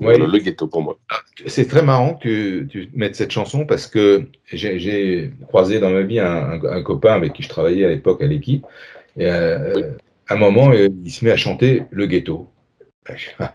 le 0.00 0.38
ghetto 0.38 0.66
pour 0.66 0.82
moi. 0.82 0.98
C'est 1.46 1.68
très 1.68 1.82
marrant 1.82 2.14
que 2.14 2.62
tu, 2.64 2.88
mettes 2.94 3.16
cette 3.16 3.30
chanson 3.30 3.66
parce 3.66 3.86
que 3.86 4.24
j'ai 4.52 5.30
croisé 5.48 5.80
dans 5.80 5.90
ma 5.90 6.02
vie 6.02 6.20
un, 6.20 6.26
un- 6.52 6.64
un 6.64 6.82
copain 6.82 7.12
avec 7.12 7.32
qui 7.32 7.42
je 7.42 7.48
travaillais 7.48 7.84
à 7.84 7.88
l'époque 7.88 8.22
à 8.22 8.26
l'équipe. 8.26 8.64
Et 9.16 9.26
euh, 9.26 9.90
à 10.28 10.34
un 10.34 10.36
moment, 10.36 10.70
euh, 10.72 10.88
il 11.04 11.10
se 11.10 11.24
met 11.24 11.30
à 11.30 11.36
chanter 11.36 11.82
Le 11.90 12.06
Ghetto. 12.06 12.48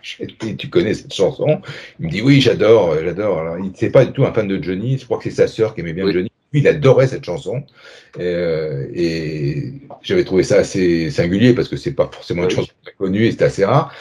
Je 0.01 0.25
dis, 0.39 0.57
tu 0.57 0.69
connais 0.69 0.93
cette 0.95 1.13
chanson? 1.13 1.61
Il 1.99 2.07
me 2.07 2.11
dit 2.11 2.21
oui, 2.21 2.41
j'adore, 2.41 2.91
euh, 2.91 3.01
j'adore. 3.03 3.39
Alors, 3.39 3.57
il 3.59 3.65
n'était 3.65 3.91
pas 3.91 4.03
du 4.03 4.11
tout 4.11 4.25
un 4.25 4.33
fan 4.33 4.47
de 4.47 4.61
Johnny. 4.61 4.97
Je 4.97 5.05
crois 5.05 5.17
que 5.17 5.25
c'est 5.25 5.29
sa 5.31 5.47
sœur 5.47 5.75
qui 5.75 5.81
aimait 5.81 5.93
bien 5.93 6.11
Johnny. 6.11 6.29
Il 6.53 6.67
adorait 6.67 7.07
cette 7.07 7.23
chanson. 7.23 7.63
Euh, 8.19 8.87
et 8.93 9.73
j'avais 10.01 10.23
trouvé 10.23 10.43
ça 10.43 10.57
assez 10.57 11.09
singulier 11.09 11.53
parce 11.53 11.67
que 11.67 11.77
c'est 11.77 11.93
pas 11.93 12.09
forcément 12.11 12.43
une 12.43 12.49
chanson 12.49 12.71
très 12.83 12.93
connue 12.93 13.25
et 13.25 13.31
c'est 13.31 13.43
assez 13.43 13.65
rare. 13.65 13.93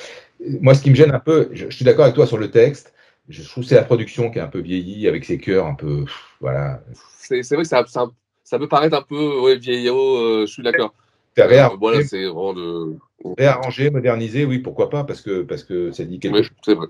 Moi, 0.61 0.74
ce 0.74 0.83
qui 0.83 0.90
me 0.90 0.94
gêne 0.94 1.12
un 1.12 1.20
peu, 1.20 1.48
je, 1.52 1.66
je 1.70 1.74
suis 1.76 1.85
d'accord 1.85 2.05
avec 2.05 2.14
toi 2.14 2.26
sur 2.26 2.38
le 2.38 2.50
texte. 2.50 2.92
Je 3.28 3.42
trouve 3.48 3.62
que 3.62 3.68
c'est 3.68 3.76
la 3.76 3.85
production 3.85 4.31
qui 4.31 4.38
est 4.38 4.42
un 4.42 4.48
peu 4.48 4.59
vieillie 4.61 5.07
avec 5.07 5.24
ses 5.24 5.38
chœurs 5.38 5.66
un 5.66 5.74
peu, 5.74 6.05
pff, 6.05 6.37
voilà. 6.40 6.83
C'est 7.22 7.40
vrai 7.52 7.62
que 7.62 7.68
ça, 7.68 7.85
ça, 7.87 8.11
ça 8.42 8.59
peut 8.59 8.68
paraître 8.68 8.96
un 8.96 9.02
peu 9.02 9.40
ouais, 9.40 9.57
vieillot, 9.57 10.16
euh, 10.16 10.46
je 10.46 10.52
suis 10.52 10.62
d'accord. 10.62 10.92
C'est 11.37 11.44
Euh, 11.44 11.46
réarrangé. 11.46 11.78
voilà, 11.78 12.05
c'est 12.05 12.24
vraiment 12.24 12.52
de. 12.52 12.96
Réarranger, 13.38 13.90
moderniser, 13.90 14.44
oui, 14.44 14.59
pourquoi 14.59 14.90
pas, 14.90 15.05
parce 15.05 15.20
que, 15.20 15.42
parce 15.42 15.62
que 15.62 15.92
ça 15.92 16.05
dit 16.05 16.18
quelque 16.18 16.35
Oui, 16.35 16.42
chose. 16.42 16.52
c'est 16.64 16.74
vrai. 16.74 16.88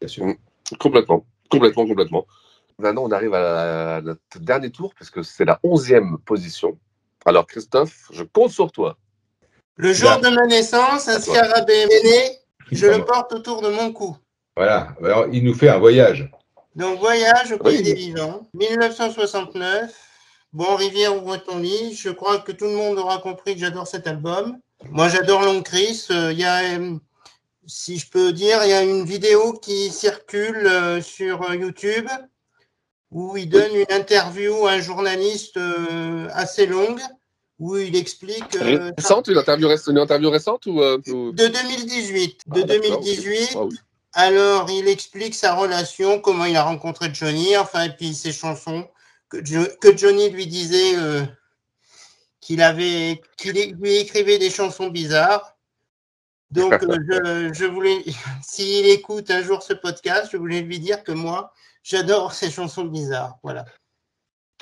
Bien 0.00 0.08
sûr. 0.08 0.26
Mm. 0.26 0.34
Complètement, 0.78 1.24
complètement, 1.48 1.86
complètement. 1.86 2.26
Maintenant, 2.80 3.04
on 3.04 3.12
arrive 3.12 3.34
à 3.34 4.00
notre 4.02 4.20
dernier 4.40 4.70
tour, 4.70 4.92
parce 4.98 5.10
que 5.10 5.22
c'est 5.22 5.44
la 5.44 5.58
onzième 5.62 6.18
position. 6.26 6.76
Alors, 7.24 7.46
Christophe, 7.46 8.08
je 8.12 8.24
compte 8.24 8.50
sur 8.50 8.70
toi. 8.72 8.98
Le 9.76 9.92
jour 9.92 10.10
de 10.20 10.28
ma 10.28 10.46
naissance, 10.46 11.08
un 11.08 11.20
scarabée 11.20 11.72
est 11.72 12.04
né, 12.04 12.38
je 12.70 12.86
le 12.86 13.04
porte 13.04 13.32
autour 13.32 13.62
de 13.62 13.68
mon 13.68 13.92
cou. 13.92 14.16
Voilà. 14.56 14.88
Alors, 15.02 15.26
il 15.32 15.44
nous 15.44 15.54
fait 15.54 15.68
un 15.68 15.78
voyage. 15.78 16.30
Donc, 16.74 16.98
voyage 17.00 17.52
au 17.52 17.58
pays 17.58 17.78
Oui. 17.78 17.82
des 17.82 17.94
vivants, 17.94 18.46
1969. 18.54 19.92
Bon, 20.52 20.76
Rivière, 20.76 21.16
ouvre 21.16 21.36
ton 21.36 21.58
lit. 21.58 21.94
Je 21.94 22.10
crois 22.10 22.38
que 22.38 22.52
tout 22.52 22.64
le 22.64 22.72
monde 22.72 22.98
aura 22.98 23.18
compris 23.18 23.54
que 23.54 23.60
j'adore 23.60 23.86
cet 23.86 24.06
album. 24.06 24.58
Moi, 24.90 25.08
j'adore 25.08 25.42
Long 25.42 25.62
Chris. 25.62 26.06
Euh, 26.10 26.32
Il 26.32 26.38
y 26.38 26.44
a, 26.44 26.78
euh, 26.78 26.96
si 27.66 27.98
je 27.98 28.08
peux 28.08 28.32
dire, 28.32 28.60
il 28.64 28.70
y 28.70 28.72
a 28.72 28.82
une 28.82 29.04
vidéo 29.04 29.52
qui 29.54 29.90
circule 29.90 30.66
euh, 30.66 31.02
sur 31.02 31.52
YouTube 31.54 32.08
où 33.10 33.36
il 33.36 33.48
donne 33.48 33.74
une 33.74 33.90
interview 33.90 34.66
à 34.66 34.72
un 34.72 34.80
journaliste 34.80 35.58
assez 36.34 36.66
longue 36.66 37.00
où 37.58 37.76
il 37.76 37.96
explique 37.96 38.56
euh, 38.56 38.92
Récente, 38.96 39.28
une 39.28 39.38
interview, 39.38 39.68
réc- 39.68 39.90
une 39.90 39.98
interview 39.98 40.30
récente 40.30 40.66
ou, 40.66 40.80
euh, 40.80 40.98
ou- 41.08 41.32
de 41.32 41.46
2018. 41.48 42.42
De 42.46 42.60
Ah, 42.60 42.64
d'accord, 42.64 43.00
2018. 43.00 43.56
ok. 43.56 43.72
Ah. 43.74 44.20
Alors, 44.24 44.70
il 44.70 44.88
explique 44.88 45.34
sa 45.34 45.54
relation, 45.54 46.20
comment 46.20 46.44
il 46.44 46.56
a 46.56 46.62
rencontré 46.62 47.10
Johnny, 47.12 47.56
enfin, 47.56 47.84
et 47.84 47.90
puis 47.90 48.14
ses 48.14 48.32
chansons, 48.32 48.88
que, 49.28 49.44
Jo- 49.44 49.68
que 49.80 49.96
Johnny 49.96 50.30
lui 50.30 50.46
disait 50.46 50.96
euh, 50.96 51.22
qu'il 52.40 52.62
avait, 52.62 53.20
qu'il 53.36 53.52
lui 53.80 53.96
écrivait 53.96 54.38
des 54.38 54.50
chansons 54.50 54.88
bizarres. 54.88 55.56
Donc, 56.50 56.72
je, 56.80 57.50
je 57.52 57.64
voulais, 57.66 58.02
s'il 58.42 58.86
écoute 58.86 59.30
un 59.30 59.42
jour 59.42 59.62
ce 59.62 59.74
podcast, 59.74 60.30
je 60.32 60.36
voulais 60.38 60.62
lui 60.62 60.78
dire 60.78 61.02
que 61.04 61.12
moi, 61.12 61.52
j'adore 61.82 62.32
ces 62.32 62.50
chansons 62.50 62.84
bizarres. 62.84 63.36
Voilà. 63.42 63.66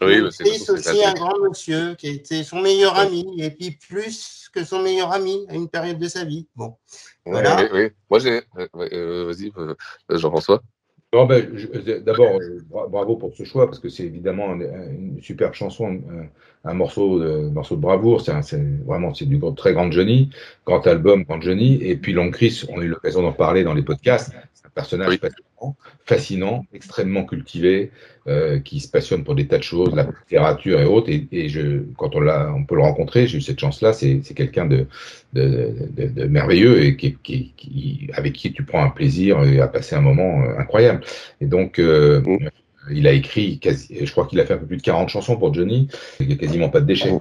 Oui, 0.02 0.20
mais 0.22 0.30
c'est 0.30 0.70
aussi, 0.70 1.04
un 1.04 1.14
grand 1.14 1.38
monsieur, 1.38 1.94
qui 1.94 2.08
était 2.08 2.44
son 2.44 2.60
meilleur 2.60 2.96
ami, 2.98 3.24
et 3.38 3.50
puis 3.50 3.70
plus 3.70 4.50
que 4.52 4.62
son 4.64 4.82
meilleur 4.82 5.12
ami 5.12 5.46
à 5.48 5.54
une 5.54 5.68
période 5.68 5.98
de 5.98 6.08
sa 6.08 6.24
vie. 6.24 6.46
Bon, 6.54 6.76
Ouais, 7.24 7.32
voilà. 7.32 7.56
oui, 7.62 7.68
oui. 7.72 7.88
Moi, 8.10 8.18
j'ai. 8.18 8.42
euh, 8.58 8.68
euh, 8.92 9.24
Vas-y, 9.24 9.50
euh, 9.56 9.74
Jean-François. 10.10 10.62
Non, 11.12 11.24
ben, 11.24 11.56
je- 11.56 11.98
D'abord, 12.00 12.40
bra- 12.68 12.88
bravo 12.88 13.16
pour 13.16 13.32
ce 13.34 13.44
choix, 13.44 13.66
parce 13.66 13.78
que 13.78 13.88
c'est 13.88 14.02
évidemment 14.04 14.50
un- 14.50 14.60
une 14.60 15.22
superbe 15.22 15.54
chanson, 15.54 15.86
un, 15.86 16.68
un 16.68 16.74
morceau, 16.74 17.20
de, 17.20 17.46
un 17.46 17.50
morceau 17.50 17.76
de 17.76 17.80
bravoure. 17.80 18.20
C'est 18.20 18.60
vraiment 18.84 19.14
c'est 19.14 19.24
du 19.24 19.40
très 19.56 19.72
grand 19.72 19.90
Johnny, 19.90 20.30
grand 20.66 20.86
album, 20.86 21.22
grand 21.22 21.40
Johnny. 21.40 21.78
Et 21.82 21.96
puis 21.96 22.12
Long 22.12 22.30
Chris, 22.30 22.64
on 22.68 22.80
a 22.80 22.84
eu 22.84 22.88
l'occasion 22.88 23.22
d'en 23.22 23.32
parler 23.32 23.64
dans 23.64 23.72
les 23.72 23.82
podcasts. 23.82 24.34
Personnage 24.76 25.16
fascinant, 25.18 25.76
fascinant, 26.04 26.66
extrêmement 26.74 27.24
cultivé, 27.24 27.90
euh, 28.26 28.60
qui 28.60 28.80
se 28.80 28.88
passionne 28.88 29.24
pour 29.24 29.34
des 29.34 29.46
tas 29.46 29.56
de 29.56 29.62
choses, 29.62 29.94
la 29.94 30.02
littérature 30.02 30.78
et 30.80 30.84
autres. 30.84 31.08
Et, 31.08 31.26
et 31.32 31.48
je, 31.48 31.82
quand 31.96 32.14
on, 32.14 32.20
l'a, 32.20 32.52
on 32.54 32.64
peut 32.64 32.74
le 32.74 32.82
rencontrer, 32.82 33.26
j'ai 33.26 33.38
eu 33.38 33.40
cette 33.40 33.58
chance-là. 33.58 33.94
C'est, 33.94 34.20
c'est 34.22 34.34
quelqu'un 34.34 34.66
de, 34.66 34.86
de, 35.32 35.74
de, 35.96 36.08
de 36.08 36.24
merveilleux 36.26 36.84
et 36.84 36.96
qui, 36.98 37.16
qui, 37.22 37.54
qui, 37.56 38.10
avec 38.12 38.34
qui 38.34 38.52
tu 38.52 38.64
prends 38.64 38.84
un 38.84 38.90
plaisir 38.90 39.42
et 39.44 39.62
à 39.62 39.66
passer 39.66 39.96
un 39.96 40.02
moment 40.02 40.42
euh, 40.42 40.58
incroyable. 40.58 41.02
Et 41.40 41.46
donc, 41.46 41.78
euh, 41.78 42.22
il 42.90 43.08
a 43.08 43.12
écrit, 43.12 43.58
quasi, 43.58 43.96
je 44.04 44.12
crois 44.12 44.26
qu'il 44.26 44.38
a 44.40 44.44
fait 44.44 44.54
un 44.54 44.58
peu 44.58 44.66
plus 44.66 44.76
de 44.76 44.82
40 44.82 45.08
chansons 45.08 45.38
pour 45.38 45.54
Johnny. 45.54 45.88
Il 46.20 46.26
n'y 46.28 46.34
a 46.34 46.36
quasiment 46.36 46.68
pas 46.68 46.80
de 46.82 46.86
déchets. 46.86 47.18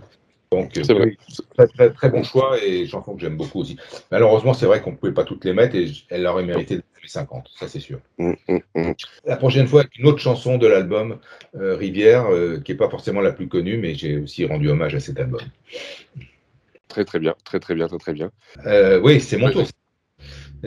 Donc, 0.52 0.78
euh, 0.78 0.84
C'est 0.84 0.93
vrai. 0.93 1.18
très, 1.56 1.68
très, 1.68 1.89
très 1.91 2.10
bon 2.10 2.24
choix 2.24 2.58
et 2.64 2.86
chanson 2.86 3.16
que 3.16 3.22
j'aime 3.22 3.38
beaucoup 3.38 3.62
aussi. 3.62 3.78
Malheureusement, 4.12 4.54
c'est 4.54 4.66
vrai 4.66 4.82
qu'on 4.82 4.91
ne 4.91 4.98
pouvait 4.98 5.14
pas 5.14 5.24
toutes 5.24 5.43
les 5.46 5.54
mettre 5.54 5.76
et 5.76 5.91
elle 6.10 6.26
aurait 6.28 6.43
mérité 6.43 6.76
les 7.06 7.10
50, 7.10 7.50
ça 7.56 7.68
c'est 7.68 7.80
sûr. 7.80 8.00
La 9.26 9.38
prochaine 9.38 9.68
fois, 9.68 9.84
une 9.98 10.08
autre 10.08 10.20
chanson 10.20 10.58
de 10.58 10.68
l'album 10.68 11.20
euh, 11.56 11.76
Rivière, 11.76 12.26
euh, 12.32 12.60
qui 12.60 12.72
n'est 12.72 12.78
pas 12.78 12.89
forcément 12.89 13.22
la 13.22 13.32
plus 13.32 13.48
connue, 13.48 13.78
mais 13.78 13.96
j'ai 13.96 14.18
aussi 14.18 14.46
rendu 14.46 14.70
hommage 14.70 14.96
à 14.96 15.00
cet 15.00 15.20
album. 15.20 15.41
Très, 16.88 17.06
très 17.06 17.20
bien. 17.20 17.36
Très, 17.43 17.60
très 17.60 17.76
bien. 17.76 17.88
Très, 17.88 17.98
très 17.98 18.14
bien. 18.14 18.32
Euh, 18.66 19.00
oui, 19.00 19.22
c'est 19.22 19.38
mon 19.38 19.52
tour. 19.52 19.68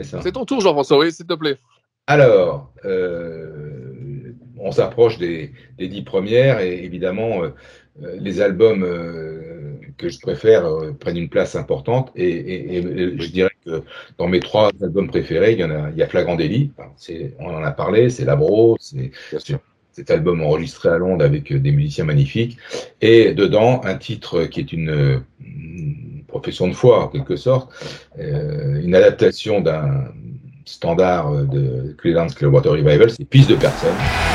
C'est 0.01 0.31
ton 0.31 0.45
tour, 0.45 0.61
Jean-François, 0.61 0.99
oui, 0.99 1.11
s'il 1.11 1.25
te 1.25 1.33
plaît. 1.33 1.57
Alors, 2.07 2.71
on 4.57 4.71
s'approche 4.71 5.17
des, 5.17 5.51
des, 5.77 5.87
dix 5.87 6.03
premières 6.03 6.59
et 6.59 6.83
évidemment, 6.83 7.41
les 7.99 8.41
albums 8.41 8.83
que 9.99 10.09
je 10.09 10.19
préfère 10.19 10.65
euh, 10.65 10.93
prennent 10.93 11.17
une 11.17 11.29
place 11.29 11.55
importante 11.55 12.11
et, 12.15 12.27
et, 12.27 12.77
et, 12.77 12.81
je 13.19 13.29
dirais 13.29 13.51
que 13.65 13.83
dans 14.17 14.27
mes 14.27 14.39
trois 14.39 14.71
albums 14.81 15.09
préférés, 15.09 15.53
il 15.53 15.59
y 15.59 15.63
en 15.63 15.69
a, 15.69 15.89
il 15.91 15.97
y 15.97 16.01
a 16.01 16.07
Flagrant 16.07 16.35
Délit, 16.35 16.71
on 17.39 17.47
en 17.47 17.63
a 17.63 17.71
parlé, 17.71 18.09
c'est 18.09 18.25
Labro, 18.25 18.77
c'est 18.79 19.11
cet 19.91 20.11
album 20.11 20.41
enregistré 20.41 20.89
à 20.89 20.97
Londres 20.97 21.25
avec 21.25 21.53
des 21.53 21.71
musiciens 21.71 22.05
magnifiques. 22.05 22.57
Et 23.01 23.33
dedans 23.33 23.81
un 23.83 23.95
titre 23.95 24.45
qui 24.45 24.61
est 24.61 24.71
une, 24.71 25.21
une 25.41 26.23
profession 26.27 26.67
de 26.67 26.73
foi 26.73 27.03
en 27.03 27.07
quelque 27.09 27.35
sorte, 27.35 27.69
euh, 28.17 28.81
une 28.81 28.95
adaptation 28.95 29.59
d'un 29.59 30.05
standard 30.65 31.45
de 31.47 31.95
Cleveland 31.97 32.27
Clearwater 32.27 32.71
Revival, 32.71 33.09
c'est 33.09 33.25
Piste 33.25 33.49
de 33.49 33.55
personne. 33.55 34.28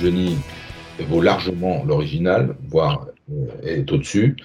Johnny 0.00 0.36
vaut 1.08 1.20
largement 1.20 1.84
l'original, 1.84 2.56
voire 2.68 3.06
euh, 3.30 3.46
est 3.62 3.90
au-dessus. 3.92 4.36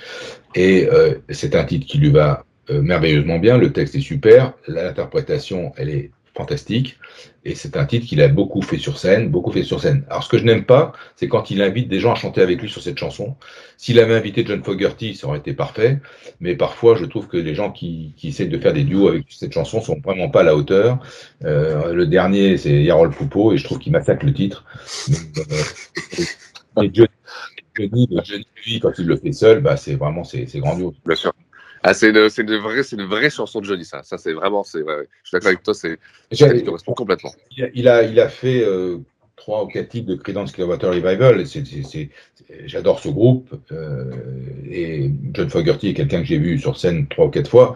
Et 0.53 0.87
euh, 0.91 1.15
c'est 1.29 1.55
un 1.55 1.63
titre 1.63 1.85
qui 1.85 1.97
lui 1.97 2.09
va 2.09 2.45
euh, 2.69 2.81
merveilleusement 2.81 3.39
bien. 3.39 3.57
Le 3.57 3.71
texte 3.71 3.95
est 3.95 4.01
super, 4.01 4.53
l'interprétation, 4.67 5.73
elle 5.77 5.89
est 5.89 6.11
fantastique. 6.35 6.97
Et 7.43 7.55
c'est 7.55 7.77
un 7.77 7.85
titre 7.85 8.07
qu'il 8.07 8.21
a 8.21 8.27
beaucoup 8.27 8.61
fait 8.61 8.77
sur 8.77 8.97
scène, 8.97 9.29
beaucoup 9.29 9.51
fait 9.51 9.63
sur 9.63 9.79
scène. 9.79 10.03
Alors, 10.09 10.23
ce 10.23 10.29
que 10.29 10.37
je 10.37 10.43
n'aime 10.43 10.65
pas, 10.65 10.93
c'est 11.15 11.27
quand 11.27 11.51
il 11.51 11.61
invite 11.61 11.87
des 11.87 11.99
gens 11.99 12.11
à 12.11 12.15
chanter 12.15 12.41
avec 12.41 12.61
lui 12.61 12.69
sur 12.69 12.81
cette 12.81 12.97
chanson. 12.97 13.35
S'il 13.77 13.99
avait 13.99 14.15
invité 14.15 14.43
John 14.45 14.63
Fogerty, 14.63 15.15
ça 15.15 15.27
aurait 15.27 15.39
été 15.39 15.53
parfait. 15.53 15.99
Mais 16.39 16.55
parfois, 16.55 16.95
je 16.95 17.05
trouve 17.05 17.27
que 17.27 17.37
les 17.37 17.55
gens 17.55 17.71
qui, 17.71 18.13
qui 18.17 18.29
essaient 18.29 18.47
de 18.47 18.57
faire 18.57 18.73
des 18.73 18.83
duos 18.83 19.07
avec 19.07 19.25
cette 19.29 19.53
chanson 19.53 19.81
sont 19.81 19.99
vraiment 20.03 20.29
pas 20.29 20.41
à 20.41 20.43
la 20.43 20.55
hauteur. 20.55 20.99
Euh, 21.43 21.93
le 21.93 22.07
dernier, 22.07 22.57
c'est 22.57 22.83
Yarol 22.83 23.11
Poupeau, 23.11 23.53
et 23.53 23.57
je 23.57 23.63
trouve 23.63 23.79
qu'il 23.79 23.91
massacre 23.91 24.25
le 24.25 24.33
titre. 24.33 24.65
Mais, 26.77 26.87
euh, 26.87 27.05
Johnny, 27.77 28.07
Johnny, 28.23 28.47
lui, 28.65 28.79
quand 28.79 28.91
il 28.97 29.05
le 29.05 29.17
fait 29.17 29.31
seul, 29.31 29.61
bah, 29.61 29.77
c'est 29.77 29.95
vraiment 29.95 30.23
c'est 30.23 30.47
grandiose. 30.55 30.95
Bien 31.05 31.15
sûr. 31.15 31.33
Ah, 31.87 31.93
c'est 31.93 32.09
une, 32.09 32.29
c'est 32.31 32.41
une 32.41 32.57
vraie, 32.57 32.81
c'est 32.81 32.95
une 32.95 33.05
vraie 33.05 33.29
chanson 33.29 33.61
de 33.61 33.65
Johnny, 33.65 33.85
ça. 33.85 34.01
Ça, 34.01 34.17
c'est 34.17 34.33
vraiment, 34.33 34.63
c'est, 34.63 34.81
ouais, 34.81 35.07
je 35.21 35.27
suis 35.27 35.33
d'accord 35.33 35.49
avec 35.49 35.61
toi, 35.61 35.75
c'est, 35.75 35.99
ça 36.31 36.51
lui 36.51 36.63
correspond 36.63 36.93
complètement. 36.93 37.31
Il 37.51 37.87
a, 37.87 38.01
il 38.01 38.19
fait 38.27 38.63
euh, 38.63 38.97
trois 39.35 39.63
ou 39.63 39.67
quatre 39.67 39.89
titres 39.89 40.07
de 40.07 40.15
Creedence 40.15 40.51
Clearwater 40.51 40.89
Revival. 40.89 41.45
C'est, 41.45 41.63
c'est, 41.63 41.83
c'est, 41.83 42.09
j'adore 42.65 42.99
ce 42.99 43.09
groupe. 43.09 43.53
Euh, 43.71 44.09
et 44.67 45.11
John 45.33 45.47
Fogerty 45.47 45.89
est 45.89 45.93
quelqu'un 45.93 46.21
que 46.21 46.25
j'ai 46.25 46.39
vu 46.39 46.57
sur 46.57 46.75
scène 46.75 47.05
trois 47.07 47.27
ou 47.27 47.29
quatre 47.29 47.51
fois. 47.51 47.75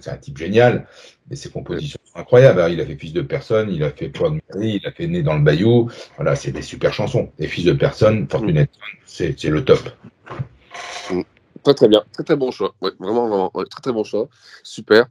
C'est 0.00 0.10
un 0.10 0.16
type 0.16 0.38
génial. 0.38 0.86
Et 1.30 1.36
ses 1.36 1.50
compositions 1.50 2.00
sont 2.04 2.20
incroyables. 2.20 2.64
Il 2.72 2.80
a 2.80 2.86
fait 2.86 2.96
Fils 2.96 3.12
de 3.12 3.20
personne, 3.20 3.68
il 3.70 3.84
a 3.84 3.90
fait 3.90 4.08
Proud 4.08 4.40
Mary, 4.48 4.80
il 4.82 4.88
a 4.88 4.92
fait 4.92 5.06
Né 5.06 5.22
dans 5.22 5.34
le 5.34 5.42
Bayou. 5.42 5.90
Voilà, 6.16 6.36
c'est 6.36 6.52
des 6.52 6.62
super 6.62 6.94
chansons. 6.94 7.30
Et 7.38 7.48
Fils 7.48 7.66
de 7.66 7.74
personne, 7.74 8.26
Fortunate 8.30 8.70
c'est, 9.04 9.38
c'est 9.38 9.50
le 9.50 9.62
top. 9.62 9.90
Très 11.64 11.74
très 11.74 11.88
bien, 11.88 12.02
très 12.12 12.24
très 12.24 12.36
bon 12.36 12.50
choix. 12.50 12.74
Ouais, 12.80 12.90
vraiment, 12.98 13.28
vraiment, 13.28 13.50
ouais, 13.54 13.64
très 13.70 13.80
très 13.80 13.92
bon 13.92 14.04
choix. 14.04 14.28
Super. 14.62 15.06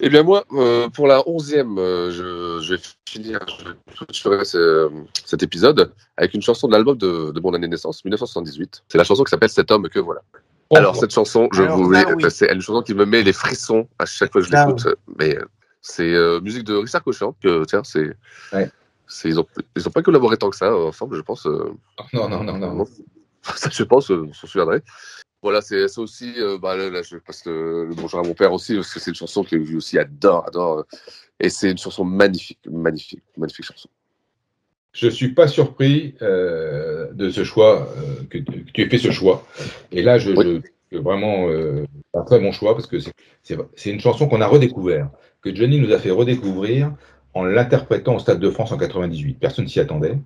Eh 0.00 0.08
bien 0.10 0.22
moi, 0.22 0.44
euh, 0.52 0.88
pour 0.88 1.06
la 1.08 1.28
onzième, 1.28 1.76
euh, 1.78 2.10
je, 2.12 2.62
je 2.64 2.74
vais 2.74 2.80
finir, 3.04 3.40
je 3.48 3.94
clôturerai 3.96 4.44
ce, 4.44 4.90
cet 5.24 5.42
épisode 5.42 5.92
avec 6.16 6.34
une 6.34 6.42
chanson 6.42 6.68
de 6.68 6.72
l'album 6.72 6.96
de, 6.96 7.32
de 7.32 7.40
mon 7.40 7.52
année 7.54 7.66
de 7.66 7.72
naissance, 7.72 8.04
1978. 8.04 8.84
C'est 8.88 8.96
la 8.98 9.04
chanson 9.04 9.24
qui 9.24 9.30
s'appelle 9.30 9.48
Cet 9.50 9.70
homme 9.70 9.88
que 9.88 9.98
voilà. 9.98 10.20
Alors 10.74 10.94
cette 10.96 11.12
chanson, 11.12 11.48
je 11.52 11.62
Alors, 11.62 11.78
vous, 11.78 11.90
oui. 11.92 12.30
c'est 12.30 12.52
une 12.52 12.60
chanson 12.60 12.82
qui 12.82 12.94
me 12.94 13.06
met 13.06 13.22
les 13.22 13.32
frissons 13.32 13.88
à 13.98 14.04
chaque 14.06 14.30
fois 14.32 14.42
que 14.42 14.46
je 14.46 14.52
l'écoute. 14.52 14.86
Mais 15.18 15.36
euh, 15.36 15.44
c'est 15.80 16.12
euh, 16.14 16.40
musique 16.40 16.64
de 16.64 16.74
Richard 16.76 17.02
Cochian. 17.02 17.34
Que 17.42 17.64
tiens, 17.64 17.82
c'est, 17.84 18.14
Ouais. 18.52 18.70
ils 19.24 19.40
ont 19.40 19.46
ils 19.76 19.88
ont 19.88 19.90
pas 19.90 20.02
collaboré 20.02 20.36
tant 20.36 20.50
que 20.50 20.56
ça 20.56 20.66
euh, 20.66 20.88
ensemble, 20.88 21.16
je 21.16 21.22
pense. 21.22 21.46
euh, 21.46 21.72
Non, 22.12 22.28
non, 22.28 22.44
non, 22.44 22.56
non. 22.58 22.74
non. 22.74 22.84
ça, 23.56 23.70
je 23.72 23.82
pense, 23.82 24.10
euh, 24.10 24.26
on 24.28 24.32
s'en 24.34 24.46
souviendrait. 24.46 24.82
Voilà, 25.42 25.60
c'est 25.60 25.86
c'est 25.88 26.00
aussi, 26.00 26.34
euh, 26.38 26.58
bah, 26.58 26.76
là, 26.76 26.90
là, 26.90 27.02
je 27.02 27.16
passe 27.16 27.44
le, 27.46 27.86
le 27.86 27.94
bonjour 27.94 28.18
à 28.20 28.22
mon 28.24 28.34
père 28.34 28.52
aussi, 28.52 28.74
parce 28.74 28.92
que 28.92 28.98
c'est 28.98 29.10
une 29.10 29.16
chanson 29.16 29.44
que 29.44 29.54
lui 29.54 29.76
aussi 29.76 29.98
adore, 29.98 30.46
adore. 30.48 30.78
euh, 30.78 30.82
Et 31.38 31.48
c'est 31.48 31.70
une 31.70 31.78
chanson 31.78 32.04
magnifique, 32.04 32.58
magnifique, 32.68 33.22
magnifique 33.36 33.64
chanson. 33.66 33.88
Je 34.92 35.08
suis 35.08 35.28
pas 35.34 35.46
surpris 35.46 36.16
euh, 36.22 37.12
de 37.12 37.30
ce 37.30 37.44
choix, 37.44 37.88
euh, 37.98 38.24
que, 38.28 38.38
que 38.38 38.70
tu 38.72 38.82
aies 38.82 38.88
fait 38.88 38.98
ce 38.98 39.12
choix. 39.12 39.46
Et 39.92 40.02
là, 40.02 40.18
je, 40.18 40.32
Oui. 40.32 40.60
je- 40.90 40.98
vraiment 40.98 41.48
un 42.14 42.22
très 42.24 42.40
bon 42.40 42.50
choix 42.50 42.74
parce 42.74 42.86
que 42.86 42.96
c'est 43.42 43.90
une 43.90 44.00
chanson 44.00 44.26
qu'on 44.26 44.40
a 44.40 44.46
redécouvert, 44.46 45.10
que 45.42 45.54
Johnny 45.54 45.78
nous 45.78 45.92
a 45.92 45.98
fait 45.98 46.10
redécouvrir 46.10 46.94
en 47.34 47.44
l'interprétant 47.44 48.16
au 48.16 48.18
Stade 48.18 48.40
de 48.40 48.50
France 48.50 48.72
en 48.72 48.78
98. 48.78 49.34
Personne 49.38 49.68
s'y 49.68 49.80
attendait. 49.80 50.16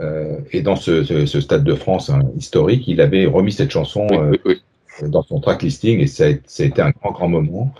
Euh, 0.00 0.38
et 0.52 0.62
dans 0.62 0.76
ce, 0.76 1.04
ce- 1.04 1.26
ce 1.26 1.40
Stade 1.40 1.64
de 1.64 1.74
France 1.74 2.10
hein, 2.10 2.20
historique, 2.36 2.86
il 2.88 3.00
avait 3.00 3.26
remis 3.26 3.52
cette 3.52 3.70
chanson 3.70 4.06
Oui, 4.10 4.16
euh, 4.18 4.30
oui, 4.44 4.60
oui. 5.02 5.10
dans 5.10 5.22
son 5.22 5.40
track 5.40 5.62
listing 5.62 6.00
et 6.00 6.06
ça 6.06 6.26
a, 6.26 6.32
ça 6.46 6.62
a 6.62 6.66
été 6.66 6.82
un 6.82 6.90
grand, 6.90 7.12
grand 7.12 7.28
moment. 7.28 7.74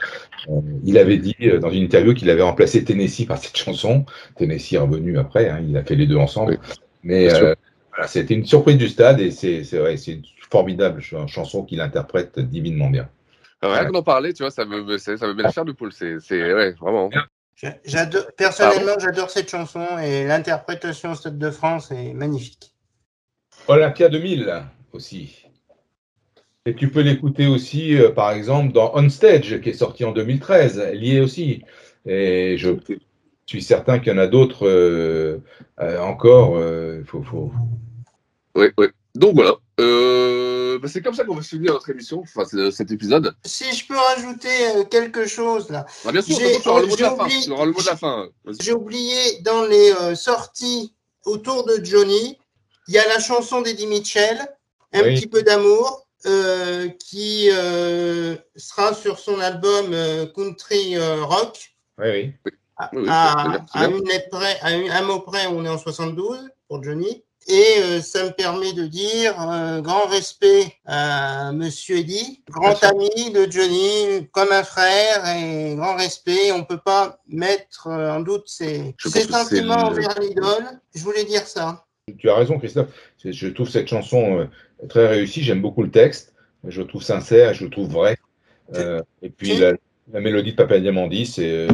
Euh, 0.49 0.61
il 0.85 0.99
avait 0.99 1.19
dit 1.19 1.37
euh, 1.43 1.59
dans 1.59 1.71
une 1.71 1.83
interview 1.85 2.15
qu'il 2.15 2.31
avait 2.31 2.43
remplacé 2.43 2.85
Tennessee 2.85 3.27
par 3.27 3.39
cette 3.39 3.57
chanson. 3.57 4.07
Tennessee 4.37 4.75
est 4.75 4.79
revenu 4.79 5.19
après, 5.19 5.49
hein, 5.51 5.63
il 5.67 5.77
a 5.77 5.85
fait 5.85 5.97
les 5.97 6.07
deux 6.07 6.17
ensemble. 6.17 6.59
Oui. 6.61 6.75
Mais 7.03 7.33
euh, 7.35 7.55
voilà, 7.91 8.07
c'était 8.09 8.35
une 8.35 8.47
surprise 8.47 8.77
du 8.79 8.89
stade 8.89 9.21
et 9.21 9.31
c'est 9.31 9.65
c'est 9.65 9.79
une 10.13 10.23
formidable 10.51 11.03
ch- 11.03 11.27
chanson 11.29 11.65
qu'il 11.65 11.81
interprète 11.81 12.39
divinement 12.39 12.91
bien. 12.91 13.09
Rien 13.63 13.85
que 13.85 13.93
d'en 13.93 14.03
parler, 14.03 14.33
tu 14.33 14.43
vois, 14.43 14.51
ça 14.51 14.65
me, 14.65 14.83
me- 14.83 14.97
ça 14.99 15.13
me 15.15 15.35
met 15.35 15.43
la 15.43 15.51
chair 15.51 15.65
de 15.67 15.73
poule. 15.73 15.93
C'est, 15.93 16.19
c'est, 16.21 16.55
ouais, 16.55 16.73
vraiment. 16.81 17.11
Personnellement, 18.37 18.99
j'adore 18.99 19.31
cette 19.31 19.51
chanson 19.51 19.87
et 19.99 20.25
l'interprétation 20.25 21.13
au 21.13 21.15
Stade 21.15 21.39
de 21.39 21.51
France 21.51 21.91
est 21.91 22.15
magnifique. 22.15 22.73
Olympia 23.69 24.09
2000 24.09 24.65
aussi. 24.93 25.45
Et 26.67 26.75
tu 26.75 26.91
peux 26.91 27.01
l'écouter 27.01 27.47
aussi, 27.47 27.97
euh, 27.97 28.11
par 28.11 28.33
exemple, 28.33 28.73
dans 28.73 28.93
On 28.95 29.09
Stage, 29.09 29.61
qui 29.61 29.71
est 29.71 29.75
sorti 29.75 30.05
en 30.05 30.13
2013, 30.13 30.91
lié 30.93 31.21
aussi. 31.21 31.65
Et 32.07 32.57
je 32.59 32.77
suis 33.47 33.63
certain 33.63 33.99
qu'il 33.99 34.13
y 34.13 34.15
en 34.15 34.19
a 34.19 34.27
d'autres 34.27 34.69
euh, 34.69 35.43
euh, 35.81 35.99
encore. 36.01 36.57
euh, 36.57 37.03
faut, 37.05 37.23
faut... 37.23 37.51
Oui, 38.55 38.69
oui. 38.79 38.87
Donc 39.15 39.35
voilà. 39.35 39.55
Euh, 39.81 40.79
bah, 40.79 40.89
c'est 40.93 41.03
comme 41.03 41.15
ça 41.15 41.25
qu'on 41.25 41.35
va 41.35 41.43
finir 41.43 41.73
notre 41.73 41.91
émission, 41.91 42.21
enfin 42.21 42.45
cet 42.71 42.91
épisode. 42.91 43.35
Si 43.45 43.65
je 43.75 43.87
peux 43.87 43.97
rajouter 43.97 44.49
euh, 44.77 44.85
quelque 44.85 45.27
chose 45.27 45.69
là. 45.71 45.87
Ah, 46.07 46.13
bien 46.13 46.23
sûr, 46.23 46.37
J'ai- 46.39 46.61
tu 46.61 46.69
auras 46.69 46.81
le 46.81 46.87
mot 46.87 46.97
de 46.97 47.03
la 47.03 47.11
fin. 47.17 47.25
oublié- 47.25 47.43
Tu 47.45 47.51
auras 47.51 47.65
le 47.67 47.73
mot 47.73 47.81
de 47.81 47.87
la 47.87 47.97
fin. 47.97 48.29
Vas-y. 48.45 48.57
J'ai 48.63 48.73
oublié 48.73 49.41
dans 49.43 49.65
les 49.65 49.93
euh, 50.01 50.15
sorties 50.15 50.95
autour 51.25 51.65
de 51.65 51.85
Johnny, 51.85 52.39
il 52.89 52.95
y 52.95 52.99
a 52.99 53.07
la 53.09 53.19
chanson 53.21 53.61
d'Eddie 53.63 53.87
Mitchell, 53.87 54.39
Un 54.93 55.03
Oui. 55.05 55.15
petit 55.15 55.29
peu 55.29 55.43
d'amour, 55.45 56.09
euh, 56.27 56.89
qui 56.89 57.49
euh, 57.53 58.35
sera 58.57 58.93
sur 58.93 59.21
son 59.21 59.39
album 59.39 59.93
euh, 59.93 60.27
Country 60.27 60.97
euh, 60.97 61.23
Rock. 61.25 61.75
Oui, 61.99 62.09
oui. 62.11 62.35
À, 62.77 62.91
Oui, 62.93 63.03
oui, 63.03 63.09
à- 63.09 63.35
très 63.39 63.49
bien, 63.51 63.59
très 63.67 63.85
à 63.85 63.89
bien. 63.89 63.97
une 63.99 64.09
lettre 64.09 64.29
près, 64.31 64.59
à 64.63 64.73
une- 64.75 64.91
un 64.91 65.03
mot 65.03 65.21
près, 65.21 65.47
on 65.47 65.65
est 65.65 65.69
en 65.69 65.79
72 65.79 66.49
pour 66.67 66.83
Johnny. 66.83 67.23
Et 67.51 67.83
euh, 67.83 68.01
ça 68.01 68.25
me 68.25 68.31
permet 68.31 68.73
de 68.73 68.87
dire 68.87 69.35
euh, 69.41 69.81
grand 69.81 70.07
respect 70.07 70.73
à 70.87 71.51
Monsieur 71.53 71.97
Eddy, 71.97 72.45
grand 72.49 72.81
ami 72.85 73.33
de 73.33 73.51
Johnny, 73.51 74.29
comme 74.31 74.53
un 74.53 74.63
frère, 74.63 75.27
et 75.37 75.75
grand 75.75 75.97
respect. 75.97 76.53
On 76.53 76.59
ne 76.59 76.65
peut 76.65 76.79
pas 76.79 77.19
mettre 77.29 77.89
euh, 77.89 78.13
en 78.13 78.21
doute 78.21 78.45
ses, 78.47 78.95
sentiments 78.99 79.87
envers 79.87 80.17
l'idole. 80.21 80.65
Je 80.95 81.03
voulais 81.03 81.25
dire 81.25 81.43
ça. 81.43 81.87
Tu 82.19 82.31
as 82.31 82.37
raison, 82.37 82.57
Christophe. 82.59 82.91
Je 83.25 83.49
trouve 83.49 83.69
cette 83.69 83.89
chanson 83.89 84.49
très 84.89 85.09
réussie. 85.09 85.43
J'aime 85.43 85.61
beaucoup 85.61 85.83
le 85.83 85.91
texte. 85.91 86.33
Je 86.69 86.83
le 86.83 86.87
trouve 86.87 87.03
sincère, 87.03 87.53
je 87.53 87.65
le 87.65 87.71
trouve 87.71 87.91
vrai. 87.91 88.17
Et 89.23 89.31
puis 89.31 89.57
la, 89.57 89.73
la 90.13 90.21
mélodie 90.21 90.53
de 90.53 90.57
Papa 90.57 90.79
Diamandis 90.79 91.27
c'est, 91.27 91.67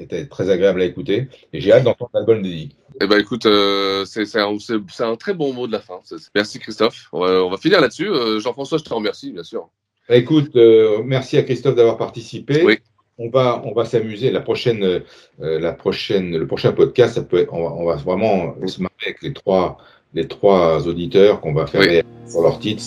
était 0.00 0.26
très 0.26 0.50
agréable 0.50 0.80
à 0.80 0.84
écouter. 0.84 1.28
Et 1.52 1.60
j'ai 1.60 1.72
hâte 1.72 1.84
d'entendre 1.84 2.10
l'album 2.14 2.42
d'Eddie. 2.42 2.76
Eh 3.00 3.06
ben 3.06 3.18
écoute, 3.18 3.46
euh, 3.46 4.04
c'est 4.04 4.24
un, 4.36 5.16
très 5.16 5.34
bon 5.34 5.52
mot 5.52 5.66
de 5.66 5.72
la 5.72 5.80
fin. 5.80 6.00
Merci 6.34 6.58
Christophe. 6.58 7.08
On 7.12 7.20
va, 7.20 7.44
on 7.44 7.50
va 7.50 7.56
finir 7.56 7.80
là-dessus. 7.80 8.08
Euh, 8.08 8.40
Jean-François, 8.40 8.78
je 8.78 8.84
te 8.84 8.92
remercie, 8.92 9.32
bien 9.32 9.42
sûr. 9.42 9.68
Écoute, 10.08 10.56
euh, 10.56 11.02
merci 11.04 11.38
à 11.38 11.42
Christophe 11.42 11.76
d'avoir 11.76 11.96
participé. 11.96 12.62
Oui. 12.64 12.78
On 13.18 13.28
va, 13.28 13.62
on 13.64 13.72
va 13.72 13.84
s'amuser. 13.84 14.30
La 14.30 14.40
prochaine, 14.40 15.02
la 15.38 15.72
prochaine, 15.74 16.36
le 16.36 16.46
prochain 16.46 16.72
podcast, 16.72 17.14
ça 17.16 17.22
peut 17.22 17.36
être, 17.36 17.52
on, 17.52 17.62
va, 17.62 17.74
on 17.74 17.84
va 17.84 17.96
vraiment 17.96 18.56
se 18.66 18.80
marrer 18.80 18.94
avec 19.04 19.20
les 19.20 19.34
trois, 19.34 19.76
les 20.14 20.26
trois 20.26 20.86
auditeurs 20.88 21.40
qu'on 21.40 21.52
va 21.54 21.66
faire 21.66 21.80
Oui. 21.82 22.00
sur 22.30 22.42
leurs 22.42 22.58
titres. 22.58 22.82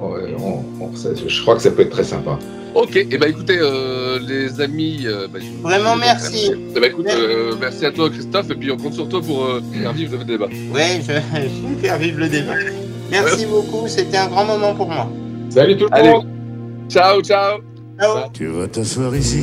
On- 0.00 0.12
on- 0.42 0.84
on- 0.84 0.94
ça- 0.96 1.10
je 1.14 1.42
crois 1.42 1.56
que 1.56 1.62
ça 1.62 1.70
peut 1.70 1.82
être 1.82 1.90
très 1.90 2.04
sympa. 2.04 2.38
Ok, 2.74 2.94
et 2.96 3.18
ben 3.18 3.28
écoutez, 3.30 3.58
euh, 3.58 4.18
les 4.20 4.60
amis. 4.60 5.00
euh, 5.06 5.26
bah, 5.32 5.38
je- 5.40 5.62
Vraiment, 5.62 5.96
merci. 5.96 6.52
Eh 6.76 6.78
ben, 6.78 6.84
écoute, 6.90 7.06
euh, 7.08 7.54
merci 7.60 7.84
à 7.86 7.90
toi 7.90 8.08
Christophe, 8.10 8.50
et 8.50 8.54
puis 8.54 8.70
on 8.70 8.76
compte 8.76 8.94
sur 8.94 9.08
toi 9.08 9.20
pour 9.20 9.44
euh, 9.44 9.62
faire 9.80 9.92
vivre 9.92 10.16
le 10.18 10.24
débat. 10.24 10.46
Ouais, 10.72 11.00
je, 11.00 11.12
je 11.34 11.74
vais 11.74 11.80
faire 11.88 11.98
vivre 11.98 12.20
le 12.20 12.28
débat. 12.28 12.54
Merci 13.10 13.46
beaucoup, 13.46 13.88
c'était 13.88 14.18
un 14.18 14.28
grand 14.28 14.44
moment 14.44 14.74
pour 14.74 14.88
moi. 14.88 15.08
Salut 15.48 15.76
tout 15.76 15.86
le 15.90 15.94
Allez. 15.94 16.10
monde. 16.10 16.26
Ciao, 16.90 17.20
ciao. 17.22 17.58
Ciao. 17.98 18.18
Tu 18.32 18.46
vas 18.46 18.68
t'asseoir 18.68 19.16
ici 19.16 19.42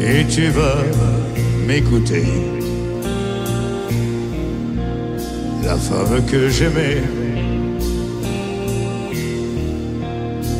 et 0.00 0.24
tu 0.28 0.46
vas 0.48 0.76
m'écouter. 1.66 2.22
La 5.66 5.76
femme 5.76 6.24
que 6.30 6.48
j'aimais, 6.48 7.02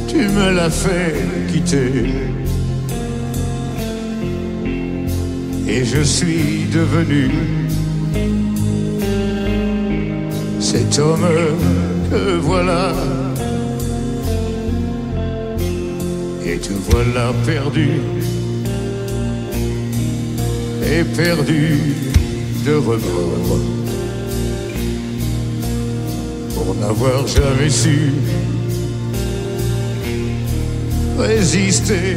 tu 0.08 0.16
me 0.16 0.50
l'as 0.52 0.68
fait 0.68 1.14
quitter. 1.46 1.92
Et 5.68 5.84
je 5.84 6.02
suis 6.02 6.66
devenu 6.72 7.30
cet 10.58 10.98
homme 10.98 11.28
que 12.10 12.38
voilà. 12.38 12.92
Et 16.44 16.58
te 16.58 16.72
voilà 16.90 17.32
perdu, 17.44 17.90
et 20.82 21.04
perdu 21.04 21.78
de 22.66 22.74
remords, 22.74 23.75
pour 26.66 26.74
n'avoir 26.74 27.26
jamais 27.28 27.70
su 27.70 28.12
résister 31.16 32.16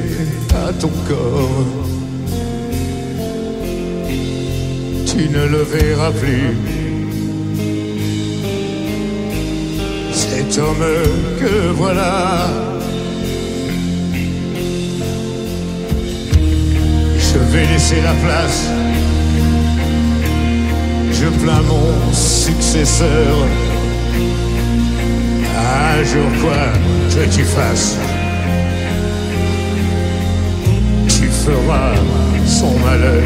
à 0.65 0.73
ton 0.73 0.91
corps. 1.07 1.65
Tu 5.05 5.29
ne 5.29 5.45
le 5.45 5.61
verras 5.61 6.11
plus, 6.11 6.57
cet 10.13 10.57
homme 10.57 10.85
que 11.39 11.71
voilà. 11.75 12.47
Je 17.17 17.37
vais 17.51 17.65
laisser 17.67 18.01
la 18.01 18.13
place. 18.25 18.67
Je 21.11 21.27
plains 21.43 21.61
mon 21.61 22.13
successeur 22.13 23.68
un 25.69 26.03
jour 26.03 26.29
quoi 26.41 26.63
que 27.13 27.23
tu 27.35 27.43
fasses, 27.43 27.97
tu 31.07 31.25
feras 31.43 31.95
son 32.45 32.73
malheur. 32.79 33.23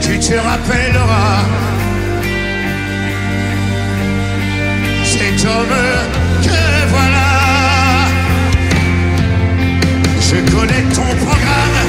Tu 0.00 0.18
te 0.18 0.34
rappelleras 0.34 1.44
cet 5.04 5.46
homme 5.46 5.78
que 6.42 6.60
voilà. 6.94 7.30
Je 10.28 10.36
connais 10.52 10.84
ton 10.94 11.10
programme, 11.24 11.80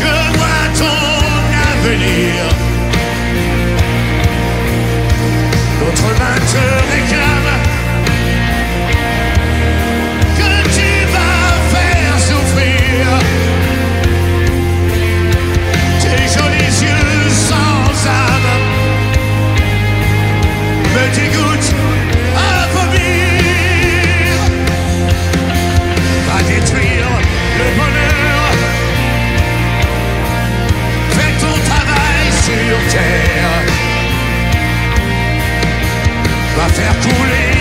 je 0.00 0.14
vois 0.38 0.64
ton 0.78 1.00
avenir? 1.70 2.31
Turn 6.52 6.60
the 6.60 7.21
va 36.56 36.68
faire 36.68 36.94
couler. 37.00 37.51